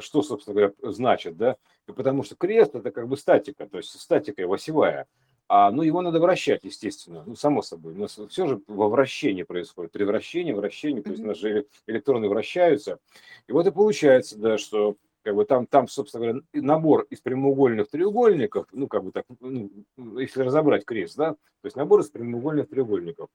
что, 0.00 0.22
собственно 0.22 0.54
говоря, 0.54 0.72
значит, 0.82 1.36
да, 1.36 1.56
потому 1.86 2.22
что 2.22 2.36
крест 2.36 2.74
это 2.74 2.90
как 2.90 3.08
бы 3.08 3.16
статика, 3.16 3.66
то 3.66 3.78
есть 3.78 3.98
статика 4.00 4.42
его 4.42 4.54
осевая, 4.54 5.06
а, 5.48 5.70
ну, 5.70 5.82
его 5.82 6.02
надо 6.02 6.20
вращать, 6.20 6.64
естественно, 6.64 7.22
ну, 7.24 7.34
само 7.34 7.62
собой, 7.62 7.94
у 7.94 7.98
нас 7.98 8.18
все 8.28 8.46
же 8.46 8.60
во 8.66 8.88
вращении 8.88 9.44
происходит, 9.44 9.92
при 9.92 10.04
вращении, 10.04 10.52
вращении, 10.52 11.00
то 11.00 11.10
есть 11.10 11.22
наши 11.22 11.66
электроны 11.86 12.28
вращаются, 12.28 12.98
и 13.46 13.52
вот 13.52 13.66
и 13.66 13.70
получается, 13.70 14.38
да, 14.38 14.58
что 14.58 14.96
как 15.22 15.34
бы 15.34 15.44
там, 15.44 15.66
там, 15.66 15.88
собственно 15.88 16.26
говоря, 16.26 16.42
набор 16.52 17.06
из 17.10 17.20
прямоугольных 17.20 17.88
треугольников, 17.88 18.66
ну, 18.72 18.88
как 18.88 19.04
бы 19.04 19.12
так, 19.12 19.24
ну, 19.40 19.70
если 20.18 20.42
разобрать 20.42 20.84
крест, 20.84 21.16
да, 21.16 21.32
то 21.32 21.64
есть 21.64 21.76
набор 21.76 22.00
из 22.00 22.10
прямоугольных 22.10 22.68
треугольников, 22.68 23.28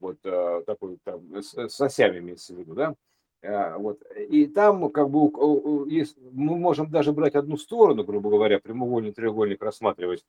вот 0.00 0.18
э, 0.24 0.62
такой 0.66 0.98
там, 1.04 1.42
с, 1.42 1.54
с 1.54 1.80
осями 1.80 2.18
имеется 2.18 2.54
в 2.54 2.58
виду, 2.58 2.74
да, 2.74 2.94
вот. 3.42 4.00
И 4.28 4.46
там 4.46 4.90
как 4.90 5.10
бы 5.10 5.30
есть, 5.90 6.16
мы 6.32 6.56
можем 6.56 6.90
даже 6.90 7.12
брать 7.12 7.34
одну 7.34 7.56
сторону, 7.56 8.04
грубо 8.04 8.30
говоря, 8.30 8.60
прямоугольный 8.60 9.12
треугольник 9.12 9.62
рассматривать, 9.62 10.24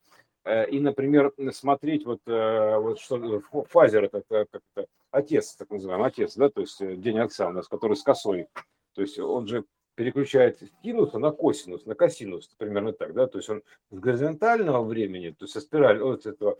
э, 0.45 0.69
и, 0.69 0.79
например, 0.79 1.31
смотреть 1.51 2.05
вот, 2.05 2.21
э, 2.25 2.77
вот 2.79 2.99
что 2.99 3.41
фазер, 3.69 4.05
это 4.05 4.23
как 4.27 4.87
отец, 5.11 5.55
так 5.55 5.69
называемый, 5.69 6.07
отец, 6.07 6.35
да, 6.35 6.49
то 6.49 6.61
есть 6.61 6.81
э, 6.81 6.95
день 6.95 7.19
отца 7.19 7.49
у 7.49 7.51
нас, 7.51 7.67
который 7.67 7.95
с 7.95 8.01
косой, 8.01 8.47
то 8.95 9.01
есть 9.01 9.19
он 9.19 9.47
же 9.47 9.63
переключает 9.95 10.59
синуса 10.81 11.19
на 11.19 11.31
косинус, 11.31 11.85
на 11.85 11.95
косинус, 11.95 12.47
примерно 12.57 12.93
так, 12.93 13.13
да, 13.13 13.27
то 13.27 13.37
есть 13.37 13.49
он 13.49 13.63
с 13.91 13.99
горизонтального 13.99 14.83
времени, 14.83 15.29
то 15.29 15.45
есть 15.45 15.53
со 15.53 15.61
спираль, 15.61 15.99
вот 15.99 16.25
этого, 16.25 16.57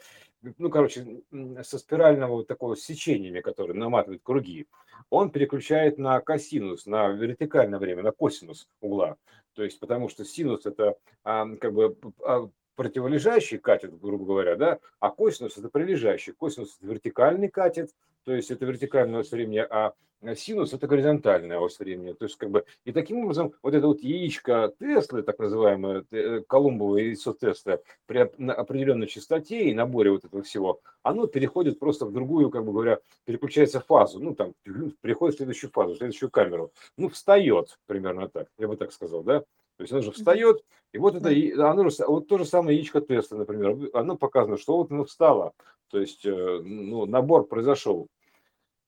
ну, 0.58 0.69
короче, 0.69 1.22
со 1.63 1.80
спирального 1.80 2.34
вот 2.34 2.48
такого 2.48 2.76
сечениями, 2.78 3.41
которые 3.41 3.78
наматывают 3.78 4.22
круги, 4.24 4.67
он 5.10 5.32
переключает 5.32 5.98
на 5.98 6.19
косинус, 6.22 6.86
на 6.86 7.10
вертикальное 7.10 7.80
время, 7.80 8.04
на 8.04 8.12
косинус 8.12 8.67
угла, 8.82 9.17
то 9.54 9.63
есть 9.63 9.80
потому 9.80 10.10
что 10.10 10.26
синус 10.26 10.65
это 10.65 10.96
а, 11.24 11.48
как 11.56 11.74
бы 11.74 11.98
а, 12.24 12.50
противолежащий 12.76 13.58
катет, 13.58 14.00
грубо 14.00 14.26
говоря, 14.26 14.56
да, 14.56 14.80
а 15.00 15.12
косинус 15.12 15.58
это 15.58 15.69
прилежащий, 15.69 16.34
косинус 16.34 16.78
это 16.78 16.88
вертикальный 16.91 17.50
катет, 17.50 17.91
то 18.26 18.34
есть 18.34 18.52
это 18.52 18.66
вертикальная 18.66 19.22
ось 19.22 19.32
времени, 19.32 19.60
а 19.60 19.94
синус 20.36 20.74
это 20.74 20.88
горизонтальная 20.88 21.60
ось 21.60 21.80
времени. 21.80 22.14
То 22.14 22.26
есть 22.26 22.38
как 22.38 22.50
бы 22.50 22.66
и 22.86 22.92
таким 22.92 23.20
образом 23.20 23.54
вот 23.62 23.74
это 23.74 23.88
вот 23.88 24.02
яичко 24.02 24.74
Теслы, 24.80 25.24
так 25.24 25.40
называемое 25.40 26.06
э, 26.12 26.42
колумбовое 26.48 27.04
яйцо 27.04 27.34
Тесла 27.34 27.80
при 28.06 28.20
определенной 28.20 29.08
частоте 29.08 29.70
и 29.70 29.74
наборе 29.74 30.12
вот 30.12 30.26
этого 30.26 30.44
всего, 30.44 30.80
оно 31.02 31.28
переходит 31.28 31.80
просто 31.80 32.06
в 32.06 32.14
другую, 32.14 32.50
как 32.50 32.66
бы 32.66 32.72
говоря, 32.72 33.00
переключается 33.26 33.80
в 33.80 33.86
фазу, 33.86 34.20
ну 34.20 34.34
там 34.36 34.54
переходит 35.02 35.36
в 35.36 35.38
следующую 35.38 35.72
фазу, 35.72 35.96
в 35.96 35.98
следующую 35.98 36.30
камеру, 36.30 36.72
ну 36.98 37.10
встает 37.10 37.78
примерно 37.86 38.30
так, 38.30 38.48
я 38.58 38.68
бы 38.68 38.78
так 38.78 38.94
сказал, 38.94 39.24
да. 39.24 39.44
То 39.78 39.84
есть 39.84 39.94
оно 39.94 40.02
же 40.02 40.12
встает, 40.12 40.64
и 40.92 40.98
вот 40.98 41.16
это, 41.16 41.30
оно 41.70 41.90
вот 42.08 42.28
то 42.28 42.38
же 42.38 42.46
самое 42.46 42.78
яичко 42.78 43.02
Тесла, 43.02 43.38
например, 43.38 43.90
оно 43.94 44.16
показано, 44.16 44.58
что 44.58 44.78
вот 44.78 44.92
оно 44.92 45.06
встало, 45.06 45.54
то 45.90 46.00
есть 46.00 46.26
э, 46.26 46.60
ну, 46.64 47.06
набор 47.06 47.48
произошел. 47.48 48.08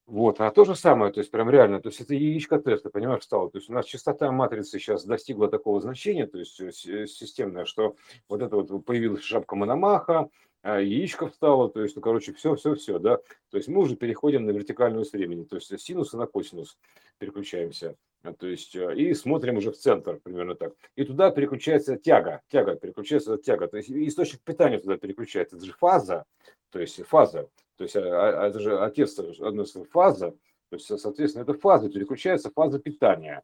Вот, 0.06 0.40
а 0.40 0.52
то 0.52 0.66
же 0.66 0.76
самое, 0.76 1.12
то 1.12 1.20
есть 1.20 1.32
прям 1.32 1.50
реально, 1.50 1.82
то 1.82 1.90
есть 1.90 2.00
это 2.00 2.14
яичко 2.14 2.60
теста, 2.60 2.92
понимаешь, 2.92 3.24
стало. 3.24 3.50
То 3.50 3.58
есть 3.58 3.72
у 3.72 3.74
нас 3.74 3.88
частота 3.88 4.32
матрицы 4.32 4.78
сейчас 4.78 5.04
достигла 5.04 5.48
такого 5.48 5.82
значения, 5.82 6.28
то 6.28 6.38
есть 6.38 6.60
э, 6.60 6.68
э, 6.68 7.08
системная, 7.08 7.66
что 7.66 7.96
вот 8.30 8.44
это 8.44 8.56
вот 8.56 8.86
появилась 8.86 9.24
шапка 9.24 9.56
Мономаха, 9.56 10.30
а 10.62 10.80
яичко 10.80 11.28
встало, 11.28 11.70
то 11.70 11.82
есть, 11.82 11.96
ну, 11.96 12.04
короче, 12.04 12.34
все, 12.34 12.54
все, 12.56 12.76
все, 12.76 13.00
да. 13.00 13.18
То 13.50 13.58
есть 13.58 13.68
мы 13.68 13.82
уже 13.82 13.96
переходим 13.96 14.46
на 14.46 14.52
вертикальную 14.52 15.02
ось 15.02 15.12
времени, 15.12 15.44
то 15.44 15.56
есть 15.56 15.80
синус 15.80 16.14
на 16.14 16.28
косинус 16.28 16.78
переключаемся, 17.18 17.96
то 18.34 18.48
есть 18.48 18.76
э, 18.76 18.96
и 18.96 19.14
смотрим 19.14 19.58
уже 19.58 19.72
в 19.72 19.78
центр, 19.78 20.20
примерно 20.24 20.56
так. 20.56 20.74
И 20.96 21.04
туда 21.04 21.32
переключается 21.32 21.98
тяга, 21.98 22.42
тяга, 22.50 22.76
переключается 22.76 23.38
тяга, 23.38 23.68
то 23.68 23.78
есть 23.78 23.90
источник 23.90 24.42
питания 24.42 24.80
туда 24.80 24.98
переключается, 24.98 25.58
это 25.58 25.66
же 25.66 25.74
фаза, 25.74 26.26
то 26.72 26.80
есть 26.80 27.02
фаза, 27.06 27.50
то 27.78 27.84
есть 27.84 27.96
а, 27.96 28.02
а, 28.02 28.48
это 28.48 28.60
же 28.60 28.80
отец, 28.80 29.18
одна 29.20 29.64
фаза, 29.92 30.32
то 30.70 30.76
есть, 30.76 31.00
соответственно, 31.00 31.44
это 31.44 31.54
фаза, 31.54 31.90
переключается 31.90 32.52
фаза 32.52 32.80
питания. 32.80 33.44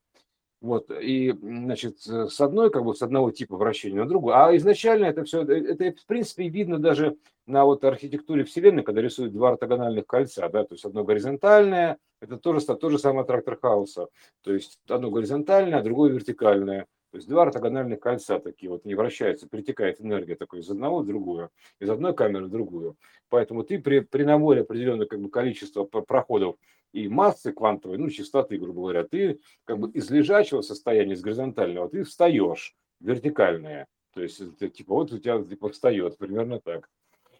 Вот, 0.62 0.92
и, 0.92 1.34
значит, 1.42 1.98
с 2.02 2.40
одной, 2.40 2.70
как 2.70 2.84
бы, 2.84 2.94
с 2.94 3.02
одного 3.02 3.32
типа 3.32 3.58
вращения 3.58 3.98
на 3.98 4.08
другую. 4.08 4.36
А 4.36 4.56
изначально 4.58 5.06
это 5.06 5.24
все, 5.24 5.44
э, 5.44 5.74
это, 5.74 6.00
в 6.00 6.06
принципе, 6.06 6.50
видно 6.50 6.78
даже 6.78 7.18
на 7.48 7.66
вот 7.66 7.84
архитектуре 7.84 8.44
Вселенной, 8.44 8.84
когда 8.84 9.02
рисуют 9.02 9.34
два 9.34 9.50
ортогональных 9.50 10.06
кольца, 10.06 10.48
да, 10.50 10.64
то 10.64 10.76
есть 10.76 10.86
одно 10.86 11.04
горизонтальное, 11.04 11.98
это 12.22 12.38
тоже, 12.38 12.64
то 12.64 12.90
же 12.92 13.00
самое 13.00 13.26
трактор 13.26 13.58
хаоса, 13.60 14.10
то 14.44 14.54
есть 14.54 14.80
одно 14.88 15.10
горизонтальное, 15.10 15.80
а 15.80 15.84
другое 15.84 16.12
вертикальное. 16.12 16.86
То 17.10 17.18
есть 17.18 17.28
два 17.28 17.44
ортогональных 17.44 18.00
кольца 18.00 18.40
такие 18.40 18.70
вот 18.70 18.86
не 18.86 18.96
вращаются, 18.96 19.50
притекает 19.50 20.00
энергия 20.00 20.36
такой 20.36 20.60
из 20.60 20.70
одного 20.70 21.00
в 21.00 21.08
другую, 21.08 21.50
из 21.80 21.90
одной 21.90 22.14
камеры 22.14 22.46
в 22.46 22.50
другую. 22.50 22.96
Поэтому 23.30 23.64
ты 23.64 23.80
при, 23.80 24.00
при 24.00 24.24
наборе 24.24 24.62
определенного 24.62 25.08
как 25.08 25.20
бы, 25.20 25.30
количества 25.30 25.84
проходов 25.84 26.56
и 26.94 27.08
массы 27.08 27.52
квантовой, 27.52 27.98
ну, 27.98 28.10
частоты, 28.10 28.58
грубо 28.58 28.82
говоря, 28.82 29.04
ты 29.04 29.40
как 29.66 29.80
бы 29.80 29.92
из 29.92 30.10
лежачего 30.10 30.62
состояния, 30.62 31.14
из 31.14 31.22
горизонтального, 31.22 31.90
ты 31.90 32.04
встаешь 32.04 32.76
вертикальное. 33.00 33.88
То 34.14 34.22
есть, 34.22 34.42
это, 34.42 34.70
типа, 34.70 34.94
вот 34.94 35.12
у 35.14 35.20
тебя 35.20 35.42
типа 35.42 35.70
встает, 35.70 36.18
примерно 36.18 36.60
так. 36.60 36.90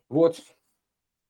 Вот, 0.10 0.42